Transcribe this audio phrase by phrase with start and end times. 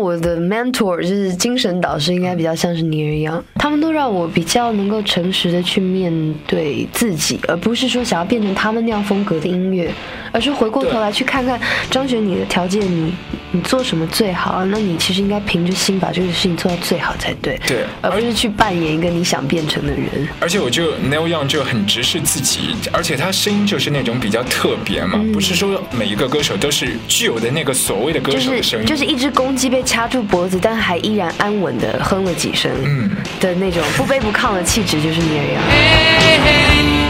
[0.00, 6.12] 我的 mentor 就是精神导师，应该比较像是尼尔一样，他们都让我比较能够诚实的去面
[6.46, 9.92] 对自己，而不是说想要变成他们那样风格的音乐，
[10.32, 11.60] 而是回过头来去看看
[11.90, 13.12] 张学你的条件，你
[13.52, 20.28] 你做什么最好，那你其实应该凭着心把这个事情做到最好才对，对，而不是去扮演一个你想变成的人。
[20.38, 33.10] 而且我就 Neil Young 就很直视自己，而且他声音就是那种比较特别嘛，不是说每一个歌手都是具有的那个所谓的歌手的声音，就是一只公鸡被掐住脖子，但还依然安稳的哼了几声，嗯。
[33.40, 37.09] 的那种不卑不亢的气质，就是尼尔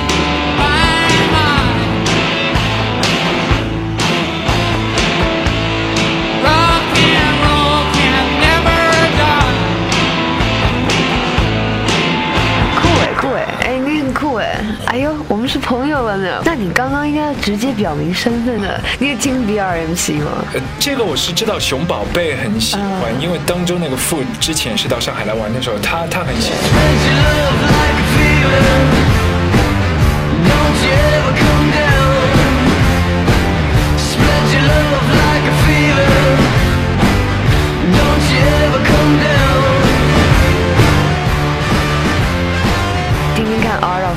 [14.42, 14.52] 杨。
[14.86, 16.42] 哎呦，我们是朋友了呢。
[16.44, 18.80] 那你刚刚应该要直接表明身份的。
[18.98, 20.44] 你也听 B R M C 吗？
[20.54, 26.58] 呃，这个我是知道，熊宝贝很喜欢，因为当中那个副之前是到上海来玩的时候，他他很喜欢。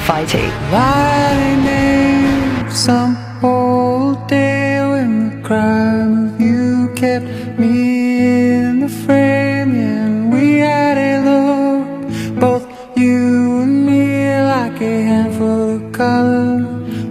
[0.06, 0.52] fighting.
[0.72, 7.26] Lining some old day when the crime of you kept
[7.58, 7.70] me
[8.60, 11.86] in the frame, and we had a look,
[12.40, 12.66] both
[12.98, 16.60] you and me, like a handful of color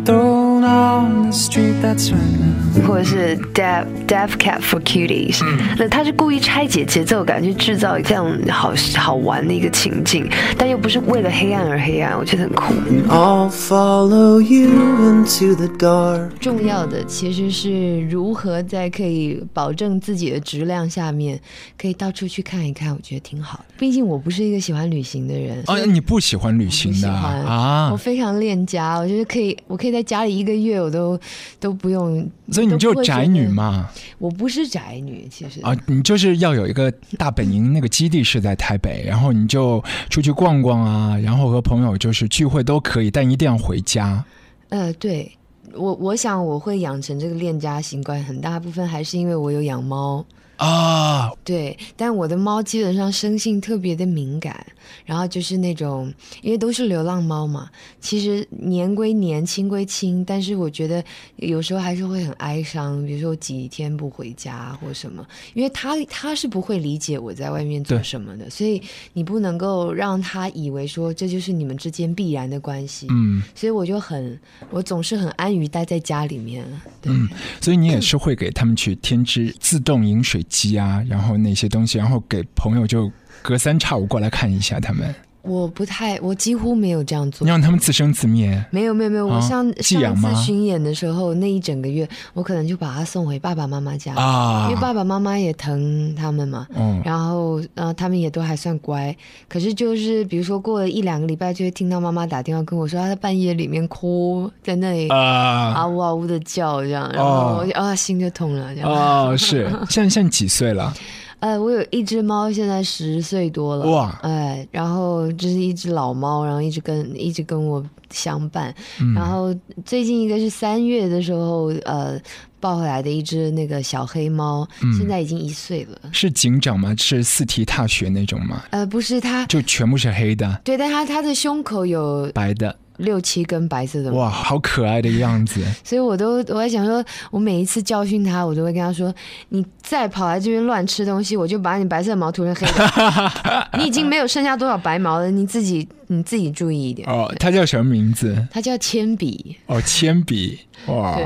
[0.04, 1.80] thrown on the street.
[1.80, 2.86] That's right now.
[2.86, 5.40] 或是 Deb Deaf Cat for Cuties，
[5.78, 12.74] 那他是故意拆解节奏感，去制造这样好好玩的一个情境，但又不是为了黑暗而黑暗，我觉得很酷。
[13.08, 21.40] I'll follow you into the dark 重要的其实是如何在可以保证自己的质量下面，
[21.80, 23.64] 可以到处去看一看，我觉得挺好的。
[23.78, 25.64] 毕竟我不是一个喜欢旅行的人。
[25.68, 27.88] 哦，你不喜欢旅行的啊？
[27.90, 31.18] 我非常恋家，我觉得可以，我可以在家里一个月，我都
[31.58, 32.28] 都不用。
[32.50, 33.88] 所以你就宅女嘛？
[34.18, 44.24] 我不是宅女，其实啊，你就是要有一个大本营，那个基地是在台北，然后你就出去逛逛啊，然后和朋友就是聚会都可以，但一定要回家。
[44.68, 45.30] 呃，对
[45.74, 50.24] 我，我想我会养成这个恋家习惯，很大部分还是因为我有养猫。
[50.56, 54.64] 啊，对，但我的猫基本上生性特别的敏感，
[55.04, 56.12] 然后就是那种，
[56.42, 57.68] 因为都是流浪猫嘛，
[58.00, 61.02] 其实年归年，亲归亲，但是我觉得
[61.36, 68.80] 有时候还是会很哀伤，比如说几天不回家或什么，因为它它是不会理解我在外面做什么的，所以
[69.12, 74.38] 你不能够让他以为说这就是你们之间必然的关系，嗯，所以我就很，
[74.70, 76.64] 我总是很安于待在家里面，
[77.04, 77.28] 嗯，
[77.60, 80.42] 所以你也是会给他们去添置自动饮水。
[80.48, 83.10] 机啊，然后那些东西，然后给朋友就
[83.42, 85.14] 隔三差五过来看一下他们。
[85.42, 87.44] 我不太，我几乎没有这样做。
[87.44, 88.64] 你让他们自生自灭？
[88.70, 96.68] 没有没有没有，我上上次巡演的时候，那一整个月，我可能就把他送回爸爸妈妈家啊，因为爸爸妈妈也疼他们嘛。
[96.76, 97.02] 嗯。
[97.04, 99.12] 然后，然后他们也都还算乖。
[99.48, 108.88] 可是就是，比如说过了一两个礼拜，就会听到妈妈打电话跟我说，她在半夜里面哭，在那里啊啊呜啊呜的叫，这样，然后啊心就痛了这样。
[108.88, 109.68] 哦，是。
[109.90, 110.94] 现在现在几岁了？
[111.42, 113.84] 呃，我有一只猫，现在十岁多了。
[113.90, 114.16] 哇！
[114.22, 118.72] 哎，然后这是一只老猫，然后一直跟一直跟我相伴。
[119.12, 119.52] 然后
[119.84, 122.16] 最近一个是三月的时候，呃，
[122.60, 124.64] 抱回来的一只那个小黑猫，
[124.96, 125.98] 现在已经一岁了。
[126.12, 126.94] 是警长吗？
[126.96, 128.62] 是四蹄踏雪那种吗？
[128.70, 130.60] 呃，不是，它就全部是黑的。
[130.62, 132.76] 对，但它它的胸口有白的。
[133.02, 135.60] 六七根白色的哇，好可爱的样子！
[135.84, 139.14] 所以我都我在想说，我每一次教训他，我都会跟他说
[139.50, 143.32] ：“你再跑来这边乱吃东西，我就把你白色毛涂成黑的。
[143.78, 148.46] 你已经没有剩下多少白毛了，你自己你自己注意一点。”哦，他叫什么名字？
[148.50, 149.56] 他叫铅笔。
[149.66, 151.18] 哦，铅笔，哇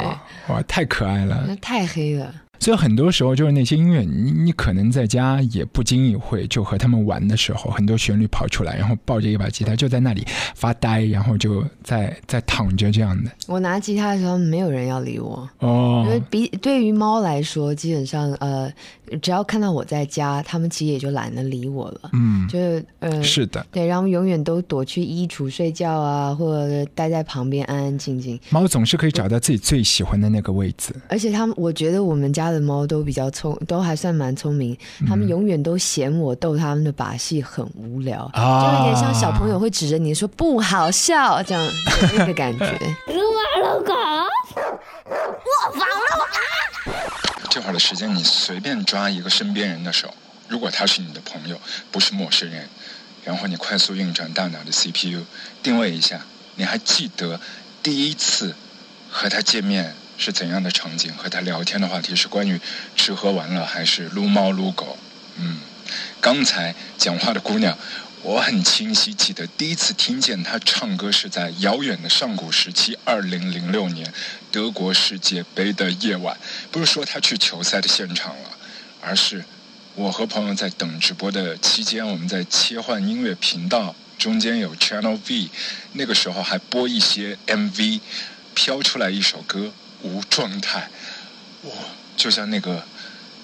[0.48, 1.44] 哇，太可爱了。
[1.46, 2.34] 那太黑了。
[2.58, 13.30] 所以很多时候就是那些音乐，你你可能在家也不经意会就和他们玩的时候，很多旋律跑出来，然后抱着一把吉他就在那里发呆，然后就在在躺着这样的。
[13.46, 18.72] 我拿吉他的时候，没有人要理我哦，因为比对于猫来说，基本上呃。
[19.20, 22.10] 只要看到我在家，他们其实也就懒得理我了。
[22.12, 28.38] 嗯，就是呃，是的，对，然后永远都躲去衣橱睡觉啊，或者待在旁边安安静静。
[28.50, 30.94] 猫总是可以找到自己最喜欢的那个位置。
[31.08, 34.76] 而且他们，我觉得我们家的猫都比较聪，都还算蛮聪明。
[35.06, 41.64] 他们永远都嫌我逗他们的把戏很无聊，就有点像小朋友会指着你说不好笑这样
[42.16, 42.64] 那个感觉。
[43.06, 47.05] 撸啊撸狗，我防了我。
[47.48, 50.14] 这会儿的时间，你随便抓一个身边人的手，
[50.48, 51.60] 如果他是你的朋友，
[51.90, 52.68] 不是陌生人，
[53.24, 55.24] 然后你快速运转大脑的 CPU，
[55.62, 56.20] 定位一下，
[56.56, 57.40] 你还记得
[57.82, 58.54] 第一次
[59.10, 61.12] 和他见面是怎样的场景？
[61.14, 62.60] 和他聊天的话题是关于
[62.94, 64.98] 吃喝玩乐，还是撸猫撸狗？
[65.36, 65.58] 嗯，
[66.20, 67.76] 刚才讲话的姑娘。
[68.26, 74.12] 我很清晰记得，第一次听见他唱歌是在遥远的上古时期，二零零六年
[74.50, 76.36] 德国世界杯的夜晚。
[76.72, 78.50] 不是说他去球赛的现场了，
[79.00, 79.44] 而是
[79.94, 85.48] 我和朋友在等直播的期间，我们在切换音乐频道，中间有 Channel V，
[85.92, 88.00] 那个时候还播一些 MV，
[88.54, 89.60] 飘出来一首歌
[90.02, 90.90] 《无状态》，
[91.68, 91.72] 哇，
[92.16, 92.84] 就像那个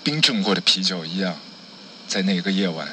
[0.03, 1.39] 冰镇过的啤酒一样，
[2.09, 2.93] 在那个夜晚。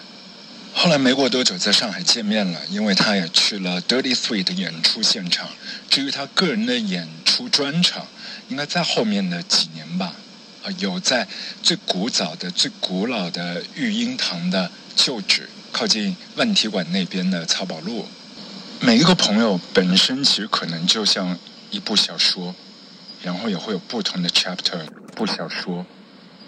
[0.73, 5.49] 后来没过多久，在上海见面了，因为他也去了 Dirty Three 的演出现场。
[5.89, 8.07] 至于他个人的演出专场，
[8.47, 10.15] 应该在后面的几年吧。
[10.63, 11.27] 啊，有在
[11.61, 18.07] 最古早的、最古老的育婴堂的旧址，靠近万体馆那边的曹宝路。
[18.79, 21.37] 每一个朋友本身其实可能就像
[21.71, 22.55] 一部小说，
[23.21, 24.85] 然后也会有不同的 chapter。
[25.15, 25.85] 部小说，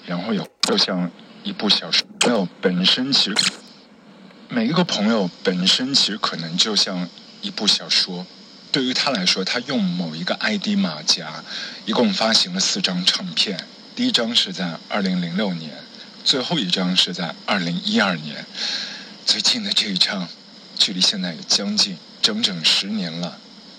[0.06, 1.12] 然后有就像
[1.44, 3.36] 一部小说，朋友本身其实。
[4.54, 7.08] 每一个朋友本身其实可能就像
[7.42, 8.28] 一部小说，
[8.70, 11.42] 对于他来说，他用某一个 ID 马甲，
[11.86, 13.66] 一共发行了四张唱片。
[13.96, 15.72] 第一张是在二零零六年，
[16.26, 18.46] 最后一张是在二零一二年，
[19.26, 20.28] 最近的这一张，
[20.78, 23.38] 距离现在有将近整整十年了。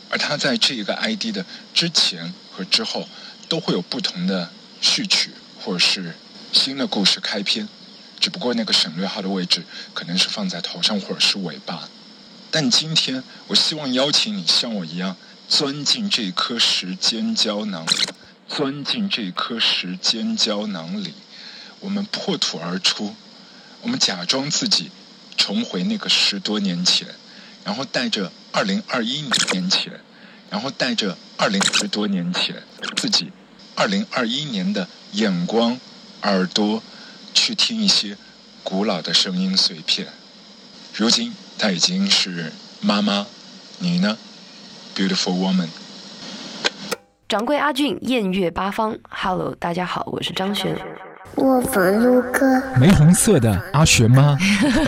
[0.08, 1.44] 而他在这一个 ID 的
[1.75, 3.06] 之前和之后，
[3.46, 6.14] 都会有不同的序曲，或者是
[6.50, 7.68] 新的故事开篇。
[8.22, 11.88] 只不过那个省略号的位置可能是放在头上或者是尾巴，
[12.52, 15.16] 但今天我希望邀请你像我一样
[15.48, 17.84] 钻进这颗时间胶囊，
[18.46, 21.14] 钻进这颗时间胶囊里，
[21.80, 23.16] 我们破土而出，
[23.80, 24.92] 我们假装自己
[25.36, 27.08] 重回那个十多年前，
[27.64, 29.98] 然后带着二零二一年前，
[30.48, 32.62] 然后带着二零十多年前
[32.96, 33.32] 自己
[33.75, 35.80] 二零二一年的眼光、
[36.22, 36.80] 耳朵。
[37.32, 38.17] 去听一些
[38.62, 40.08] 古老的声音碎片。
[40.94, 43.26] 如今她已经是妈妈，
[43.79, 44.17] 你呢
[44.94, 45.69] ，Beautiful woman。
[47.29, 50.76] 掌柜阿俊，艳月八方，Hello，大家好，我是张璇。
[51.37, 54.37] 卧房录歌，玫红色的阿璇吗？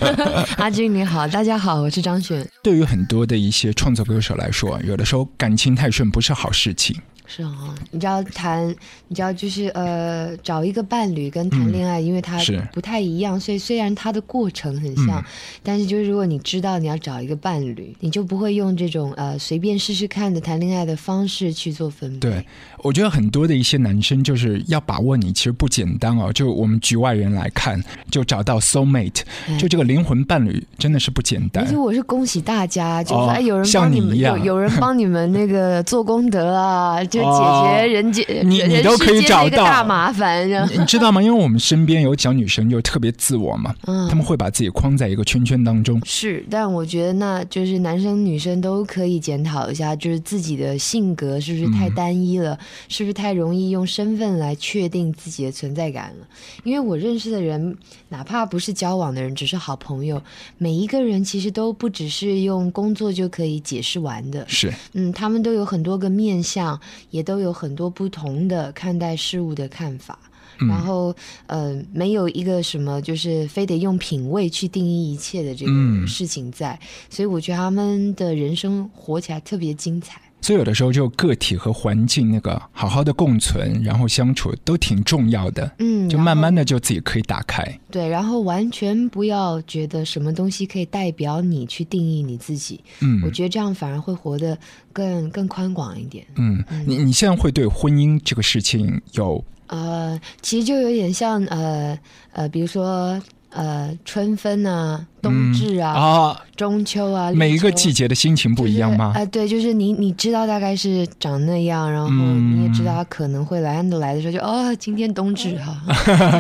[0.59, 2.47] 阿俊你好，大家好，我是张璇。
[2.63, 7.01] 对于很多的一些创作歌手来说，有的时候感情太顺不是好事情。
[7.27, 8.69] 是啊，你知道谈，
[9.09, 12.39] 你知道就是呃，找一个伴侣跟谈恋爱，因为它
[12.71, 15.25] 不太一样，所以虽然它的过程很像，
[15.63, 22.19] 但是就是如果你知道你要找一个伴侣，你就不会用这种呃随便试试看的谈恋爱的方式去做分配。
[22.19, 22.47] 对，
[22.83, 26.31] 我觉得很多的一些男生就是要把握你，其实不简单哦。
[26.31, 29.23] 就我们局外人来看，就找到 soul mate，
[29.59, 31.65] 就这个灵魂伴侣真的是不简单。
[31.65, 37.03] 而且我是恭喜大家，就是哎有人帮你们有有人帮你们那个做功德啊。
[37.15, 41.23] 就解决人间你你都可以找到大麻烦，你知道吗？
[41.23, 43.75] 因为我们身边有小女生就特别自我嘛，
[44.09, 46.01] 他们会把自己框在一个圈圈当中。
[46.05, 52.59] 是，但我觉得那就是男生女生都可以检讨一下，就是自己的性格是不是太单一了，
[52.89, 56.27] 是不是太容易用身份来确定自己的存在感了？
[56.65, 57.77] 因为我认识的人，
[58.09, 60.21] 哪怕不是交往的人，只是好朋友，
[60.59, 64.45] 每一个人其实都不只是用工作就可以解释完的。
[64.49, 66.81] 是，嗯，他们都有很多个面相。
[67.15, 70.19] 也都有很多不同的看待事物的看法，
[70.59, 71.15] 然后
[71.47, 75.73] 呃，没有一个什么就是非得用品味去定义一切的这个
[76.09, 76.77] 事情在，
[77.09, 80.21] 所以我觉得他们的人生活起来特别精彩。
[80.45, 85.73] 所以有的时候就个体和环境那个好好的共存，然后相处都挺重要的。
[85.79, 87.67] 嗯，就慢慢的就自己可以打开。
[87.91, 92.79] 对，然后完全不要觉得什么东西可以代表你去定义你自己。
[93.01, 94.59] 嗯，我觉得这样反而会活得
[94.93, 96.27] 更更宽广一点。
[96.37, 101.99] 嗯，你你现在会对婚姻这个事情有呃，其实就有点像呃
[102.33, 103.19] 呃，比如说。
[103.55, 109.13] 呃，春分啊，冬至啊，啊，中秋啊，每一个季节的心情不一样吗？
[109.15, 115.81] 啊，对，就是你，你知道大概是长那样，然后你也知道他可能会来，来的时候就哦，今天冬至哈，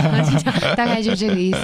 [0.76, 1.58] 大概就这个意思。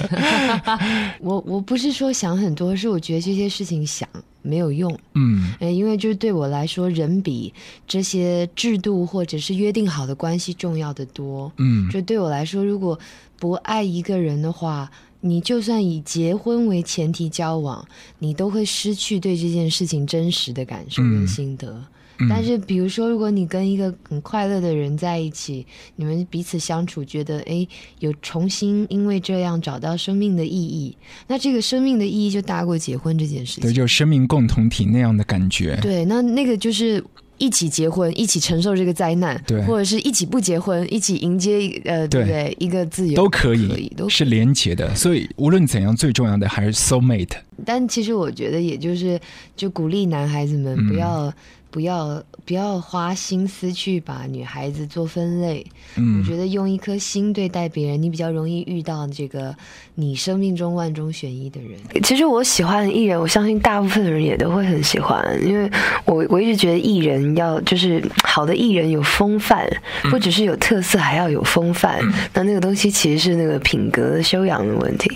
[1.21, 4.09] 我我不是说想很多，是我觉得这些事情想
[4.43, 7.53] 没有用，嗯，因为就是对我来说，人比
[7.89, 12.97] 这些制度或者是约定好的关系重要的多，嗯，就对我来说，如果
[13.37, 14.89] 不爱一个人的话。
[15.21, 17.87] 你就算以结婚为前提交往，
[18.19, 21.83] 你都会失去对这件事情真实的感受跟心得。
[22.29, 27.67] 但是比如说，如果你跟一个很快乐的人在一起，你们彼此相处，觉得哎
[28.01, 30.97] 有重新因为这样找到生命的意义，
[31.27, 33.77] 那这个生命的意义就大过结婚这件事情对，情。
[33.77, 35.79] 就生命共同体那样的感觉。
[35.81, 37.03] 对，那那个就是。
[37.41, 42.55] 一起结婚，一起承受这个灾难，对或者是一起不结婚，一起迎接呃，对不对？
[42.61, 44.95] 一个自由都可以，可以都可以是连结的。
[44.95, 47.37] 所以无论怎样，最重要的还是 soul mate。
[47.65, 49.19] 但其实我觉得，也就是
[49.57, 51.33] 就鼓励男孩子们嗯不要、
[51.71, 55.65] 不要不要花心思去把女孩子做分类。
[55.97, 59.55] 嗯我觉得用一颗心对待别人，你比较容易遇到这个
[59.95, 61.79] 你生命中万中选一的人。
[62.03, 65.71] 其实我喜欢的艺人，我相信大部分的人也都会很喜欢，因为
[66.05, 69.65] 我我一直觉得艺人要就是好的艺人有风范，
[70.11, 72.01] 不只是有特色，还要有风范。
[72.35, 75.09] 那那个东西其实是那个品格修养的问题。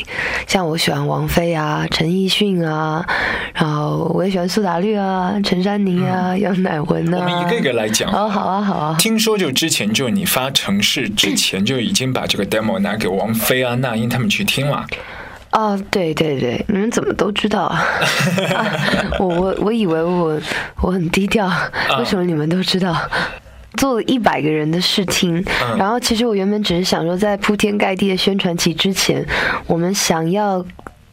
[0.46, 3.04] 像我喜欢王菲啊、陈奕迅啊，
[3.52, 7.23] 然后我也喜欢苏打绿啊、陈珊妮啊、杨乃文啊。
[7.24, 8.10] 我们一个一个来讲。
[8.12, 8.96] 哦，好啊，好啊。
[8.98, 14.84] 听说就之前就你发城市之前就已经把这个 demo 拿给王菲啊、那英他们去听了。
[15.52, 17.82] 哦，对对对，你们怎么都知道啊？
[18.54, 18.66] 啊
[19.18, 20.38] 我我我以为我
[20.82, 21.50] 我很低调，
[21.98, 22.94] 为什么你们都知道？
[23.76, 25.44] 做了一百个人的试听，
[25.78, 29.24] 然后其实我原本只是想说，在铺天盖地的宣传期之前，
[29.66, 30.64] 我们想要。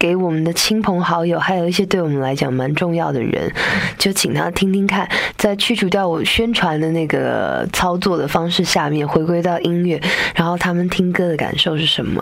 [0.01, 3.53] 给我们的亲朋好友，还有一些对我们来讲蛮重要的人，
[4.00, 10.01] 就请他听听看，在去除掉我宣传的那个操作的方式下面，回归到音乐，
[10.34, 12.20] 然后他们听歌的感受是什么？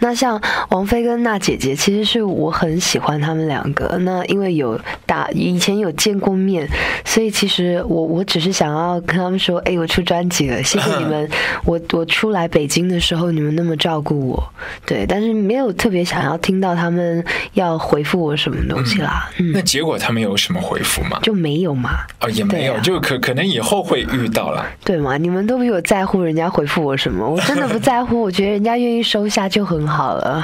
[0.00, 3.96] 那像王菲跟娜姐姐，其实是我很喜欢他们两个。
[4.00, 6.68] 那因为有打以前有见过面，
[7.02, 11.26] 所以其实我我只是想要跟他们说，哎，我出专辑了，谢谢你们。
[11.64, 14.52] 我我出来北京的时候，你们那么照顾我，
[14.84, 17.21] 对，但是没有特别想要听到他们
[17.54, 21.18] 要回复我什么东西啦，嗯，那结果他们有什么回复吗？
[21.22, 24.64] 就没有嘛，哦，也没有，啊就可可能以后会遇到了。
[24.84, 25.16] 对嘛？
[25.16, 28.20] 你们都比我在乎人家回复我什么，我真的不在乎。
[28.22, 30.42] 我觉得人家愿意收下就很好了。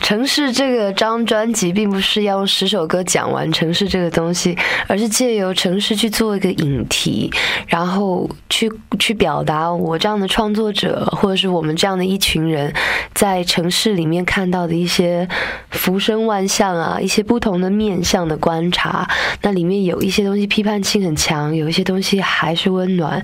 [0.00, 4.56] 城市这个张专辑并不是要用十首歌讲完城市这个东西，
[4.86, 7.30] 而是借由城市去做一个引题，
[7.66, 12.72] 然后去去表达我这样的创作者，或者是我们这样的一群人，
[13.14, 15.28] 在城市里面看到的一些
[15.70, 19.08] 浮生万象啊，一些不同的面向的观察。
[19.42, 23.22] 那里面有一些东西批判性很强，有一些东西还是温暖。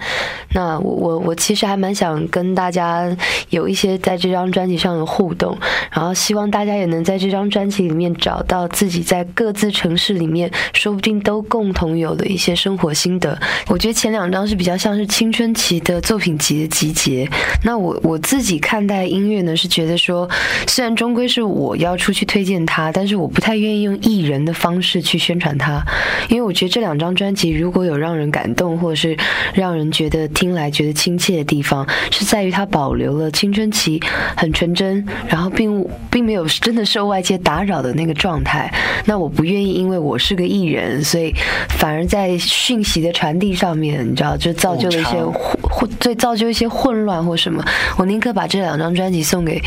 [0.54, 3.16] 那我我我其实还蛮想跟大家
[3.50, 5.56] 有一些在这张专辑上的互动，
[5.90, 13.38] 然后希望大家也能在这张专辑里面找到自己在各自城市里面说不定都共同有的一些生活心得。
[13.68, 17.28] 我觉得前两张是比较像是青春期的作品集的集结。
[17.64, 20.28] 那我我自己看待音乐呢，是觉得说，
[20.66, 25.82] 虽然终归是我要出去推荐它，但是我不太愿意用艺人的方式去宣传它，
[26.28, 29.16] 因为我觉得这两张专辑如果有让人感动，或者是
[29.52, 34.00] 让人觉得听来觉得亲切的地方，是在于它保留了青春期
[34.36, 38.72] 很纯真，然后并并没有真的受外界打扰的那个状态。
[39.06, 41.34] 那我不愿意因为我是个艺人，所以
[41.68, 45.22] 反而在讯息的传递上面，你知道，就造就了一些
[45.62, 47.62] 混，对，造就一些混乱或什么。
[47.96, 49.60] 我宁可把这两张专辑送给，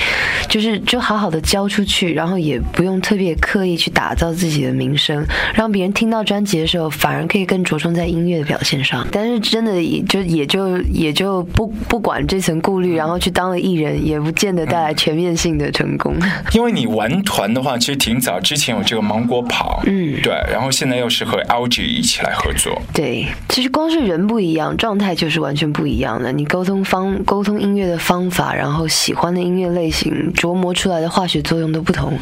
[0.50, 9.08] 就是就好好的交出去，然后也不用特别刻意去打造自己的名声，让别人听到专辑的时候，反而可以更着重在音乐的表现上。
[9.12, 16.16] 但是真的也就也就也就不不管这层顾虑，然后去当了艺人，也不见得带来全面性的成功。
[16.54, 26.32] 因为你玩团的话，其实挺早之前有这个芒果跑，嗯对，然后现在又是和 LG 一起来合作，对，其实光是人不一样，状态就是完全不一样的。
[26.32, 32.18] 你沟通方沟通音乐的方法，然后喜欢的音乐类型，琢磨出来的化学作用都不同。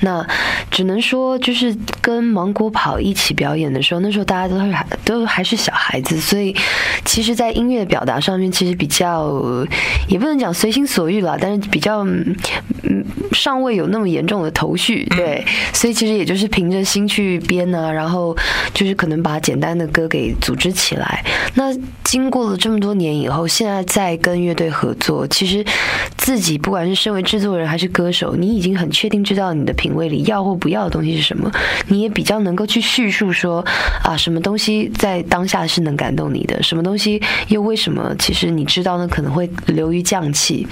[0.00, 0.19] 那
[0.70, 6.54] 只能说，就是跟芒果跑一起表演的时候，那时候大家都是还都还是小孩子，所以
[7.04, 9.66] 其实，在音乐表达上面，其实比较呃
[10.08, 12.36] 也不能讲随心所欲啦，但是比较嗯
[12.82, 18.36] 嗯尚未有那么严重的头绪，对，所以其实也就是凭着心去编啊，然后
[18.72, 21.24] 就是可能把简单的歌给组织起来。
[21.54, 21.74] 那
[22.04, 25.64] 经过了这么多年以后，现在在跟乐队合作，其实
[26.20, 31.50] 自己不管是身为制作人还是歌手，你已经很确定知道你的品味里要或不要的东西是什么，
[31.88, 33.64] 你也比较能够去叙述说
[34.04, 40.66] 啊，什么东西在当下是能感动你的，什么东西又为什么其实你知道呢可能会流于匠气。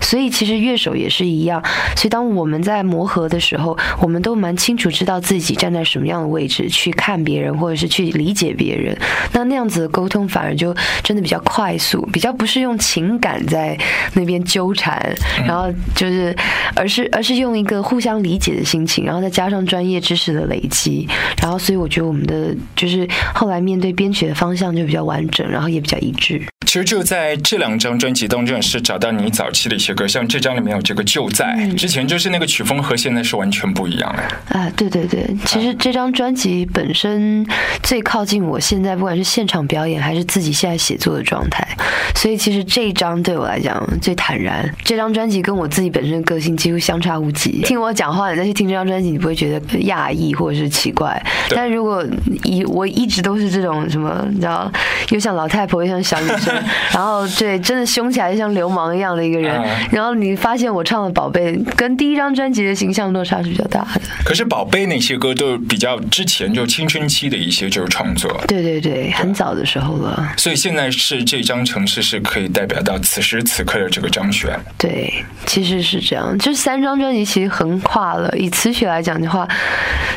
[0.00, 1.62] 所以其实乐手也是一样。
[1.94, 8.96] 所以当我们在磨合的时候，我们都蛮清楚知道自己站在什么样的位置去看别人，或者是去理解别人。
[9.32, 13.76] 那那样子的沟通反而就真的比较快速，比较不是用情感在
[14.14, 14.96] 那边纠缠，
[15.44, 16.34] 然后就是
[16.74, 21.08] 而是而是用一个互相理解的心情，然后再加上专业知识的累积，
[21.42, 26.40] 然后所以我觉得我们的就是后来面对编曲的方向就比较完整，然后也比较一致。
[26.66, 34.58] 其实就在这两张专辑当中，也是找到你早期的一些歌，像这张里面有这个就在，之前就是那个曲风和现在是完全不一样的。
[34.58, 37.46] 啊，对对对，其实这张专辑本身
[37.82, 41.66] 最靠近我现在，不管是现场表演还是自己现在写作的状态，
[42.14, 44.67] 所以其实这一张对我来讲最坦然。
[44.84, 47.62] 这张专辑跟我自己本身的个性几乎相差无几。
[47.62, 51.20] 听我讲话，你再去听这张专辑，你不会觉得讶异或者是奇怪。
[51.50, 52.04] 但如果
[52.44, 54.70] 一我一直都是这种什么，你知道，
[55.10, 56.54] 又像老太婆又像小女生。
[56.92, 59.60] 然后对，真的凶起来就像流氓一样的一个人。
[59.90, 64.00] 然后你发现我唱的《宝贝》跟第一张专辑的形象落差是比较大的。
[64.24, 68.30] 可是《宝贝》那些歌都比较之前就青春期的一些就是创作。
[68.46, 70.34] 对对对，很早的时候了。
[70.36, 74.57] 所以现在是这张城市是可以代表到此时此刻的这个张悬。
[74.76, 75.12] 对，
[75.46, 76.36] 其实是这样。
[76.38, 79.46] 这三张专辑其实横跨了，以词曲来讲的话，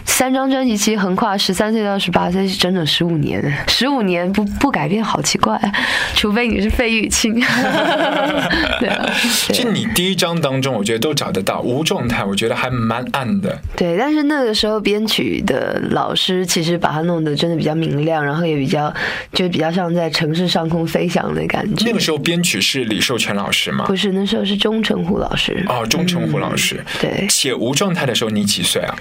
[0.05, 3.41] 三张专辑其实横跨十三岁到十八岁，是整整十五年。
[3.67, 5.60] 十五年不不改变，好奇怪。
[6.15, 7.33] 除非你是费玉清，
[8.79, 9.10] 对啊。
[9.51, 13.60] 就你第一张当中，我觉得都找得到无状态，我觉得还蛮暗的。
[13.75, 18.93] 对，但是那个时候编曲的老师其实把它弄得真的比较明亮，然后也比较
[19.33, 21.86] 就比较像在城市上空飞翔的感觉。
[21.86, 23.86] 那个时候编曲是李寿全老师吗？
[23.88, 25.64] 不是，那时候是钟成虎老师。
[25.68, 26.84] 哦，钟成虎老师。
[27.00, 27.28] 对。
[27.30, 28.96] 写无状态的时候，你几岁啊？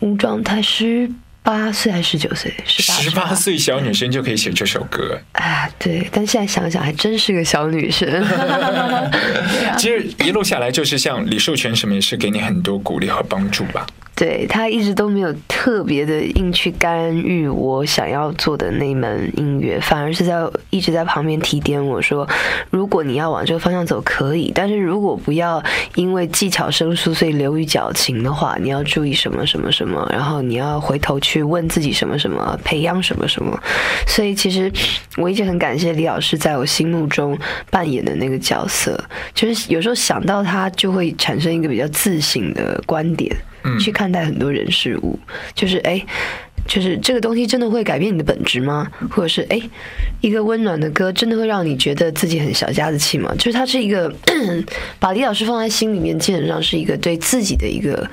[0.00, 1.10] 无状态十
[1.42, 2.52] 八岁还是十九岁？
[2.66, 5.66] 十八岁小女生就可以写这首歌啊！
[5.78, 8.06] 对，但现在想想还真是个小女生。
[9.78, 13.86] 其实一路下来，就是像李寿全什么，也是给你很多鼓励和帮助吧。
[14.18, 20.34] 对他一直都没有特别的硬去干预我想要做的那门音乐，反而是在
[20.70, 22.28] 一直在旁边提点我说，
[22.70, 25.62] 如果你要往这个方向走可以，但是如果不要
[25.94, 33.56] 因为技巧生疏所以流于矫情的话，你要注意什么什么什么，然后你要回头去问自己什么什么，培养什么什么。
[34.08, 34.68] 所以其实
[35.16, 37.38] 我一直很感谢李老师在我心目中
[37.70, 39.00] 扮演的那个角色，
[39.32, 43.32] 就是有时候想到他就会产生一个比较自信的观点。
[43.80, 45.18] 去看待很多人事物，
[45.54, 46.04] 就是哎，
[46.66, 48.86] 就是这个东西真的会改变你的本质吗？
[49.10, 49.60] 或者是哎，
[50.20, 53.34] 一个温暖的歌真的会让你觉得自己很小家子气吗？
[53.36, 54.12] 就是它是一个
[54.98, 58.08] 把李老师放在心里面，基本上是一个对自己的一个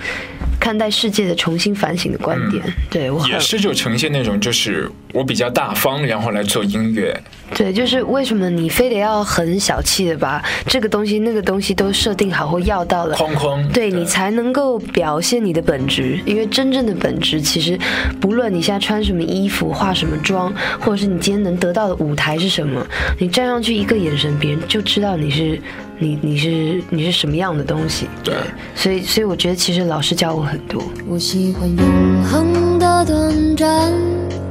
[0.59, 2.63] 看待世界的重新反省的观点。
[2.89, 7.15] 对我也是就呈现那种就是我比较大方，然后来做音乐。
[7.53, 16.19] 对，就是为什么你非得要很小气的把这个东西、那个东西都设定好或要到了框框，对你才能够表现你的本质。
[16.25, 17.79] 因为真正的本质，其实
[18.19, 22.85] 不论你现在穿什么衣服、化什么妆，或者是你今天能得到的舞台是什么，
[23.19, 25.61] 你站上去一个眼神，别人就知道你是
[25.97, 28.07] 你你是你是什么样的东西。
[28.23, 28.33] 对，
[28.75, 30.83] 所以所以我觉得其实老师教我很多。
[31.07, 33.93] 我喜欢永恒的短暂，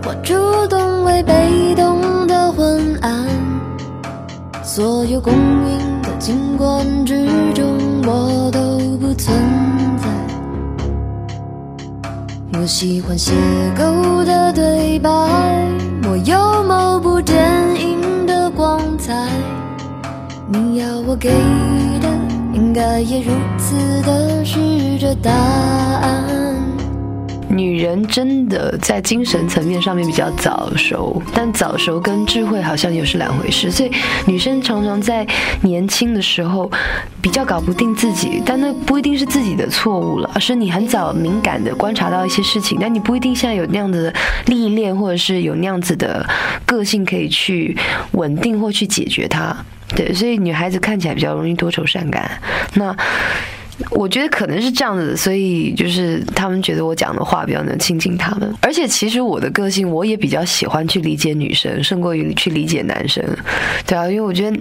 [0.05, 0.35] 我主
[0.69, 2.14] 动为被动。
[2.57, 3.27] 昏暗，
[4.63, 7.67] 所有公允的景观之中，
[8.07, 9.37] 我都不存
[9.99, 10.05] 在。
[12.61, 13.33] 我喜欢邂
[13.77, 15.11] 逅的对白，
[16.09, 17.45] 我有某部电
[17.81, 19.29] 影的光彩。
[20.47, 21.31] 你要我给
[22.01, 22.09] 的，
[22.53, 24.59] 应该也如此的是
[24.99, 26.55] 这答案。
[27.55, 33.71] 女人真的在精神层面上面比较早熟，但早熟跟智慧好像又是两回事。
[33.71, 33.91] 所以
[34.27, 35.25] 女生常常在
[35.63, 36.69] 年轻的时候
[37.23, 44.15] 比较搞不定自己，但那不一定是自己的错误了，而是你很早敏感的观察到一些事情，但你不一定现在有那样子的
[44.47, 46.29] 历练，或者是有那样子的
[46.67, 47.77] 个性可以去
[48.13, 49.57] 稳定或去解决它。
[49.95, 52.29] 对，所以女孩子看起来比较容易多愁善感。
[52.75, 52.97] 那。
[53.91, 58.55] 我觉得可能是这样子，所以就是他们觉得我讲的话比较能亲近他们。
[58.61, 63.25] 而且其实我的个性，我也比较喜欢去理解女生，胜过于去理解男生。
[63.87, 64.57] 对啊，因为我觉得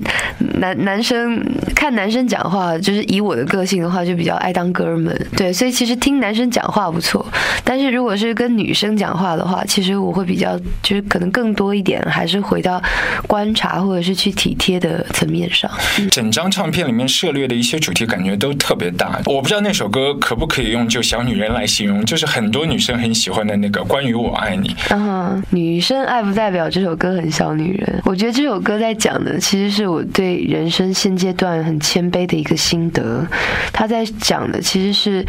[0.59, 1.43] 男 男生
[1.75, 5.13] 看男生讲话，就是以我的个性的话，就比较爱当哥们。
[5.37, 7.25] 对，所以其实听男生讲话不错，
[7.63, 12.81] 但是如果是跟女生讲话的话，其实我会比较就是可能更多一点，还是回到
[13.27, 15.69] 观察或者是去体贴的层面上。
[16.09, 19.02] 整张唱片里面涉猎的一些主题，感觉都特别大。
[19.25, 24.75] 我不知道那首歌可不可以用就小女人来形容，就是很多女生很喜欢的那个关于我爱你。
[24.89, 28.01] 嗯，女生爱不代表这首歌很小女人。
[28.05, 33.25] 我觉得这首歌在讲的其实是我对人生现阶段很谦卑的一个心得。
[33.71, 35.25] 他在讲的其实是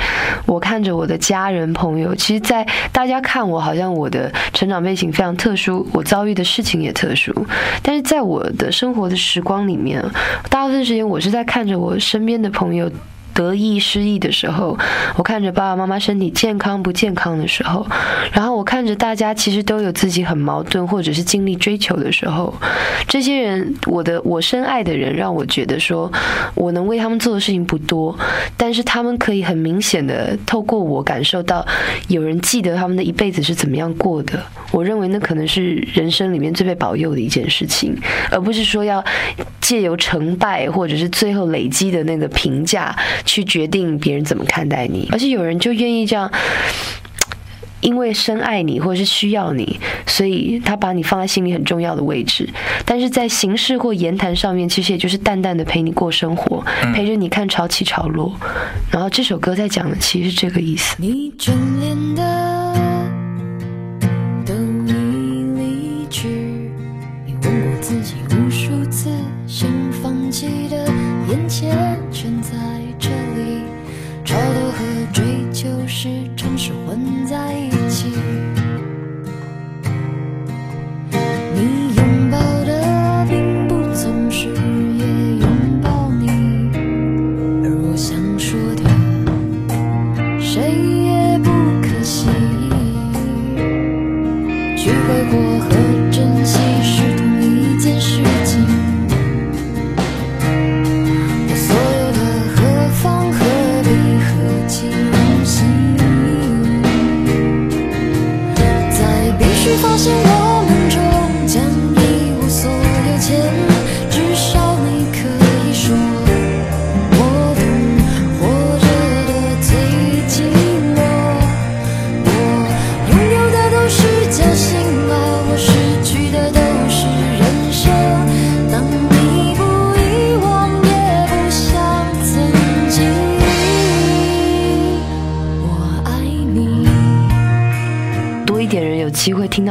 [0.46, 7.32] 我看着我的家人朋友，其实，在大家看我好像我的成长背景非常特殊，我遭遇的事情也特殊，
[7.82, 10.04] 但是在我的生活的时光里面，
[10.50, 12.90] 大部分时间我是在看着我身边的朋友。
[13.34, 14.78] 得意失意的时候，
[15.16, 17.84] 我看着爸爸妈妈身体健康不健康的时候，
[18.32, 22.54] 然后我看着大家其实都有自己很矛盾或者是尽力追求的时候，
[23.08, 26.10] 这些人，我的我深爱的人，让我觉得说，
[26.54, 28.16] 我能为他们做的事情不多，
[28.56, 31.66] 但是他们可以很明显的透过我感受到，
[32.08, 34.40] 有人记得他们的一辈子是怎么样过的。
[34.70, 37.96] 我认为那可能是人生里面最被保佑的一件事情，
[38.30, 39.04] 而不是说要
[39.60, 42.94] 借由成败或者是最后累积的那个评价。
[43.24, 46.30] 去决定别人怎么看待你，而且有人就愿意这样，
[47.80, 52.48] 因为深爱你或者是需要你，所以他把你放在心里很重要的位置。
[52.86, 58.34] 但是在形式或言谈上面，其实也就是淡淡的陪你过生活，陪着你看潮起潮落。
[58.90, 60.96] 然后这首歌在讲的其实是这个意思。
[60.98, 62.53] 你眷恋的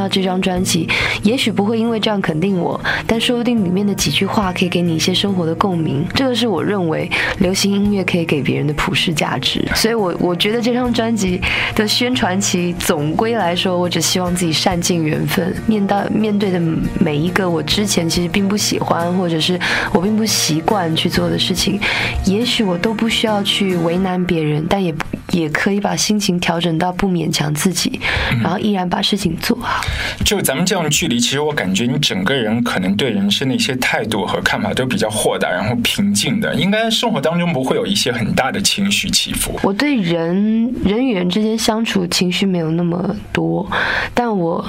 [0.08, 0.88] 这张专辑，
[1.22, 6.04] 也许不会因为这样肯定我，但说不定里面的几句话可以给你一些生活的共鸣。
[6.14, 9.66] 这个是我认为流行音乐可以给别人的普世价值。
[9.74, 11.40] 所以我我觉得这张专辑
[11.74, 16.60] 的宣传期，总归来说，我只希望自己善尽缘分，面到面对的
[17.00, 19.58] 每一个我之前其实并不喜欢，或者是
[19.92, 21.80] 我并不习惯去做的事情，
[22.24, 24.94] 也许我都不需要去为难别人，但也
[25.30, 28.00] 也可以把心情调整到不勉强自己，
[28.42, 29.84] 然后依然把事情做好。
[30.24, 39.58] 就咱们这样距离，其实我感觉你整个人可能对人生的一些态度和看法都比较豁达，然后平静的，应该生活当中不会有一些很大的情绪起伏。
[39.62, 43.70] 我对人人与人之间相处情绪没有那么多，
[44.12, 44.64] 但我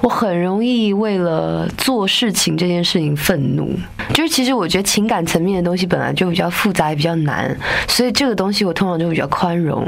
[0.00, 3.76] 我很容易为了做事情这件事情愤怒。
[4.14, 9.86] 就是其实我觉得情感层面的东西本来就比较复杂，也比较难，所以这个东西我通常就比较宽容。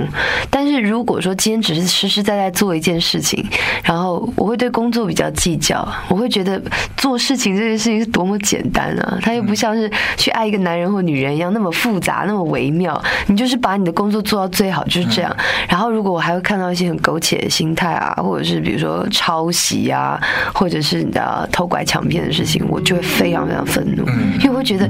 [0.50, 3.44] 但是如果说今天只是实实在在做一件事情，
[3.82, 6.60] 然后我会对工作比较计较，我会觉得
[6.98, 13.02] 做事情这件事情是多么简单啊，它又不像是去爱一个男人或女人一样那么复杂、那么微妙。
[13.26, 15.34] 你就是把你的工作做到最好，就是这样。
[15.66, 20.20] 然后如果我还会看到一些很苟且的心态啊，或者是比如说抄袭啊，
[20.52, 24.04] 或者是你知道偷拐抢骗的事情，我就会非常非常愤怒，
[24.40, 24.86] 因为我会觉得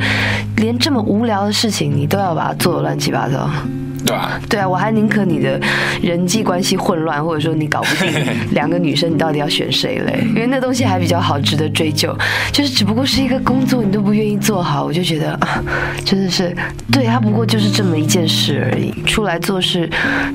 [0.56, 3.48] 连这么无聊的事情你都要把它做的乱七八糟。
[4.04, 4.40] 对吧？
[4.48, 5.60] 对啊，我还宁可你的
[6.02, 8.12] 人际关系混乱，或者说你搞不定
[8.52, 10.24] 两个女生，你到底要选谁嘞？
[10.28, 12.16] 因为那东西还比较好，值得追究。
[12.52, 15.62] 就是只不过是一个工作，你都不愿意做好，我就觉得啊，
[16.04, 16.54] 真的是，
[16.92, 18.92] 对他不过就是这么一件事而已。
[19.06, 19.88] 出来做事，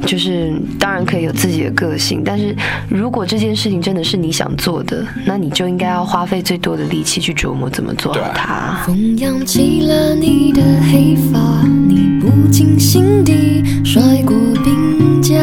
[0.05, 2.55] 就是当然可以有自己的个性，但是
[2.89, 8.79] 如果这件事情真的是你想做的，那你就应该要花费最多的力气去琢磨怎么做好它。
[8.85, 11.39] 风扬起了你的黑发，
[11.84, 11.84] 你
[12.25, 15.35] 不进心底甩过鬓角，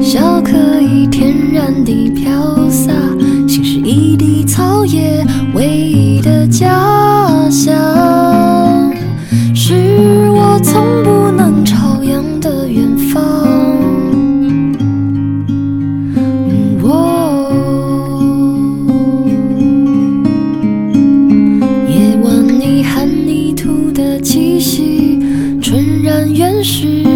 [0.00, 2.90] 笑可以天然地飘洒，
[3.46, 5.22] 心是一地草野
[5.54, 7.74] 唯一的家乡，
[26.62, 27.15] 然原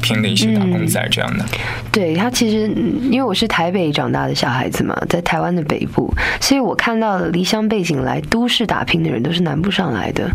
[0.00, 1.44] 拼的一些打工仔这样的。
[1.92, 2.68] 对他其实，
[3.10, 10.30] 因为我是台北长大的小孩子嘛，在台湾的北部，所以我看到的离乡背景来都市打拼的人都是南部上来的。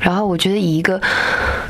[0.00, 1.00] 然后我觉得以一个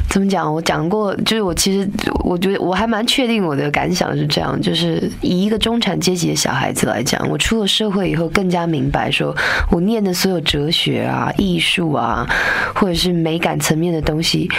[0.08, 1.88] 怎么讲，我讲过，就是我其实
[2.24, 9.34] 我觉得我还蛮确定我的感想是这样，就是以一个中产阶级的小孩子来讲，我出了社会以后更加明白，说
[9.70, 12.28] 我念的所有哲学啊、艺术啊，
[12.74, 14.50] 或者是美感层面的东西，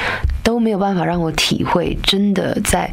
[0.61, 2.89] 没有办法让我体会真的在。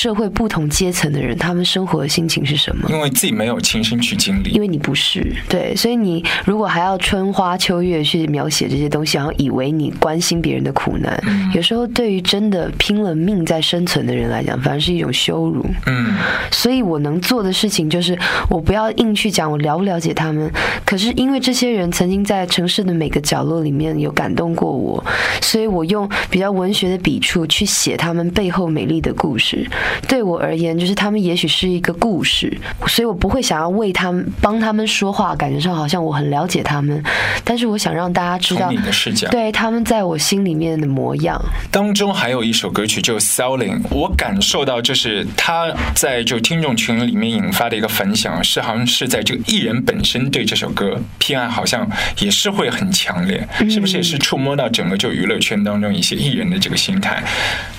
[0.00, 2.88] 社会不同阶层的人，他们生活的心情是什么？
[2.88, 4.58] 因为自己没有亲身去经历因。
[4.58, 15.66] 为你不是对，所以你如果还要春花秋月去描写这些东西，然后以为你关心别人的苦难，有时候对于真的拼了命在生存的人来讲，反而是一种羞辱。
[15.84, 16.14] 嗯，
[16.50, 20.50] 所以我能做的事情就是，我不要硬去讲我了不了解他们，
[20.86, 25.04] 可是因为这些人曾经在城市的每个角落里面有感动过我，
[25.42, 29.68] 所以我用比较文学的笔触去写他们背后美丽的故事。
[30.08, 37.02] 对我而言，就是他们也许是一个故事，所以我不会想要为他们帮他们说话，感觉上好像我很了解他们，
[37.44, 39.28] 但是我想让大家知道从你的视角。
[39.30, 41.40] 对他们在我心里面的模样。
[41.70, 57.22] 当中还有一首歌曲就 Selling，我感受到就是他在就听众群里面引发的一个反响，是好像是在这个艺人本身对这首歌偏爱，好像也是会很强烈，是不是也是触摸到整个就娱乐圈当中一些艺人的这个心态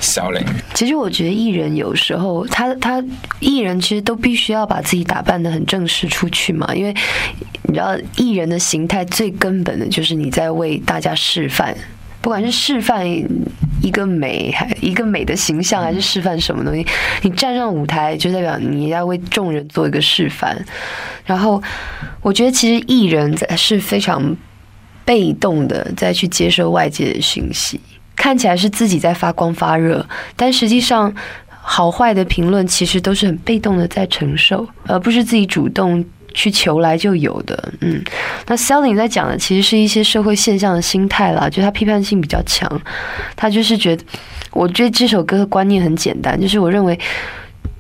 [0.02, 3.04] ？Selling，其实我觉得艺人有时候他他
[3.40, 6.94] 艺人其实都必须要把自己打扮的很正式出去嘛，因为
[7.64, 11.76] 你知道艺人的形态最根本的就是你在为大家示范。
[12.22, 13.04] 不管是示范
[13.82, 16.86] 一个美，还一个美的形象，还是示范什么东西，
[17.24, 20.56] 你站上舞台就代表你要为众人做一个示范。
[21.26, 21.60] 然后，
[22.22, 24.38] 我觉得其实艺人在是非常
[25.04, 27.82] 被动的在去接受外界的讯息，
[28.16, 31.12] 看起来是自己在发光发热，但实际上
[31.62, 37.74] 好坏的评论其实都是很被动的在承受，而不是自己主动去求来就有的。
[37.82, 38.04] 嗯，
[38.48, 42.82] 那 Selling 在讲的其实是一些社会现象的心态啦，就他批判性比较强，
[43.36, 44.04] 他就是觉得，
[44.52, 47.00] 我觉得这首歌的观念很简单，就是我认为。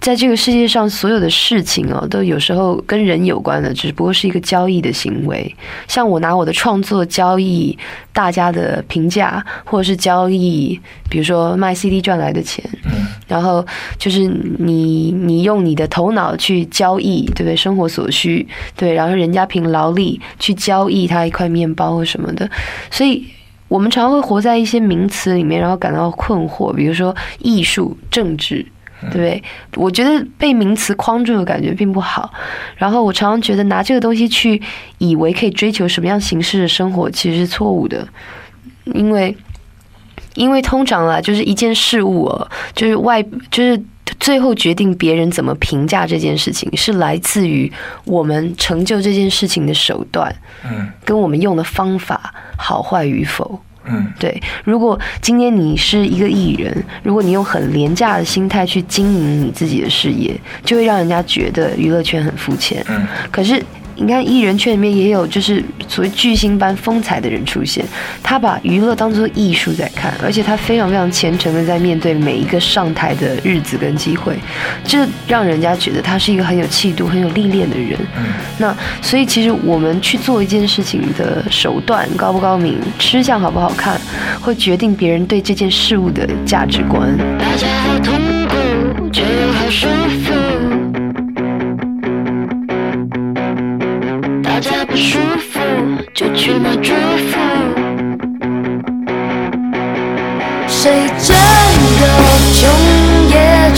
[0.01, 5.55] 在这个世界上，所有的事情哦，都有时候跟人有关的，只不过是一个交易的行为。
[5.87, 7.77] 像我拿我的创作交易
[8.11, 12.65] 大家的评价，或者是交易，比如说卖 CD 赚来的钱，
[13.27, 13.63] 然后
[13.99, 17.55] 就是你你用你的头脑去交易，对不对？
[17.55, 22.49] 生活所需，对，然后人家凭劳力去交易他一块面包或什么的，
[22.89, 23.23] 所以。
[23.67, 28.65] 我们常会活在一些名词里面，然后感到困惑，比如说艺术、政治，
[29.01, 29.43] 对不对？
[29.75, 32.31] 我觉得被名词框住的感觉并不好。
[32.75, 34.61] 然后我常常觉得拿这个东西去
[34.97, 38.07] 以为可以追求什么样形式的生活，其实是错误的，
[38.85, 39.35] 因为
[40.35, 43.81] 因为通常啊，就是一件事物哦，就是外就是。
[44.19, 47.71] 最后决定别人怎么评价这件事情，是来自于
[48.03, 53.59] 我们成就这件事情的手段，嗯跟我们用的方法好坏与否。
[53.85, 56.71] 嗯对，如果今天你是一个艺人，
[57.03, 62.83] 如果你用很廉价的心态去经营你自己的事业，就会让人家觉得娱乐圈很肤浅。
[62.89, 63.61] 嗯可是
[64.01, 67.85] 你看艺人圈里面也有就是所谓巨星般风采的人出现，
[68.23, 74.35] 他把娱乐当做艺术在看，而且他非常非常虔诚的在面对每一个上台的日子跟机会，
[74.83, 77.95] 这让人家觉得他是一个很有气度、很有历练的人。
[78.57, 84.01] 那所以其实我们去做一件事情的手段高不高明、吃相好不好看，
[84.41, 87.15] 会决定别人对这件事物的价值观。
[87.37, 88.19] 大家好痛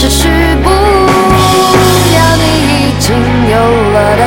[0.04, 0.28] 只是
[0.62, 3.16] 不要你已经
[3.50, 4.22] 有了的，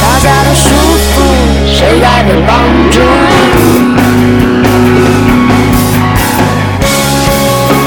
[0.00, 1.22] 大家都舒服，
[1.64, 2.58] 谁来没帮
[2.90, 2.98] 助？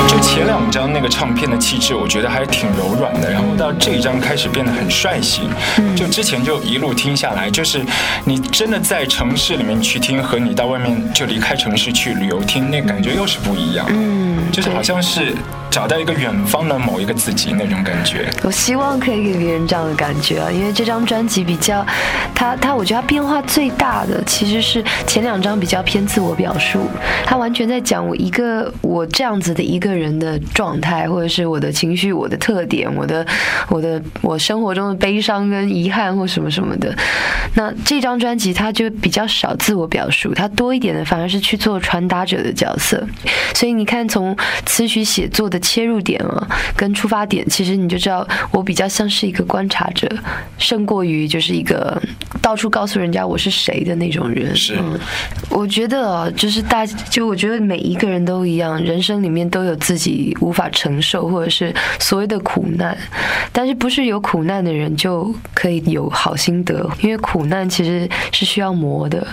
[0.08, 5.42] 就前两张那个唱片的气质，我觉得还挺柔软的，然后到这一张开始变得很帅气。
[5.94, 7.82] 就之前就一路听下来，就是
[8.24, 13.86] 你真的在城市里面去听，和你到外面就离开城市去旅游听，那感觉又是不一样。
[13.90, 15.34] 嗯，就是好像是
[15.70, 18.30] 找到一个远方的某一个自己那种感觉。
[18.44, 21.86] 我希望可以给别人这样的感觉啊，因为这张专辑比较，
[22.34, 26.90] 它它我觉得它变化最大的其实是前两张比较偏自我表述，
[27.26, 33.26] 它完全在讲我一个我这样子的一个人的状态，或者是我的情绪、我的特点、我的
[33.68, 36.96] 我的我生活中的悲伤跟遗憾或什么什么的。
[37.56, 43.06] 那这张专辑它就比较少自我表述，它多一点的反而是去做传达者的角色。
[43.54, 44.25] 所以你看，从
[44.66, 50.08] 词曲写作的切入点啊，跟出发点，其实你就知道我比较像是一个观察者，
[50.58, 52.02] 胜过于就是一个
[52.42, 54.56] 到处告诉人家我是谁的那种人。
[54.56, 54.98] 是嗯，
[55.50, 62.98] 我觉得啊，就是大，就我觉得每一个人都一样，人生里面都有自己无法承受或者是所谓的苦难，
[63.52, 69.26] 但是不是有苦难的人就可以有好心得，因为苦难其实是需要磨的。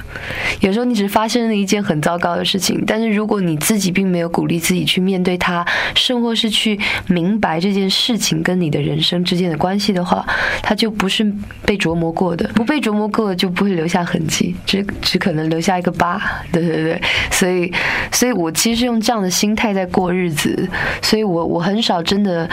[0.60, 5.64] 有时候你只是发生了一件很糟糕的事情，但是如果你自己并没有鼓励自己去面对它，
[5.94, 10.24] 甚或是去明白这件事情跟你的人生之间的关系的话，
[10.62, 11.24] 它就不是
[11.64, 12.48] 被琢磨过的。
[12.54, 16.20] 不被琢磨过的就不会留下痕迹，只只可能留下一个疤。
[16.52, 17.72] 对对对， 所以
[18.10, 20.68] 所以我其实是用这样的心态在过日子，
[21.00, 22.48] 所以我我很少真的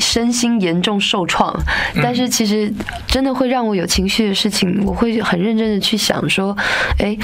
[0.00, 1.54] 身心严重受创，
[2.02, 2.72] 但是其实
[3.06, 6.56] 真的会让我有情绪的事情，我会很认真的去想说，
[6.98, 7.16] 哎。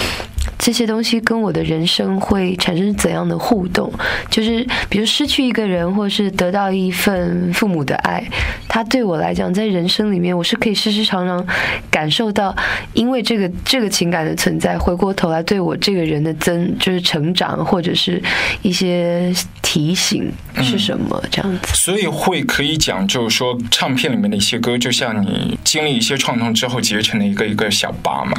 [0.59, 3.93] 这些东西跟我的人生会产生怎样的互动？
[4.31, 8.23] 就是比如失去一个人，或是得到一份父母的爱，
[8.69, 11.45] 他对我来讲，在人生里面，我是可以时时常常
[11.91, 12.55] 感受到，
[12.95, 18.23] 因为这个这个情感的存在，回过头来对我这个人的增就是成长，或者是
[18.63, 19.33] 一些
[19.63, 20.31] 提醒
[20.63, 21.75] 是什么这样子。
[21.75, 28.39] 所以会可以讲，就是说唱片里面的一些歌，就像你经历一些创痛之后结成的一个一个小疤嘛。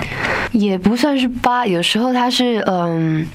[0.51, 3.25] 也不算是疤，有时候它是嗯，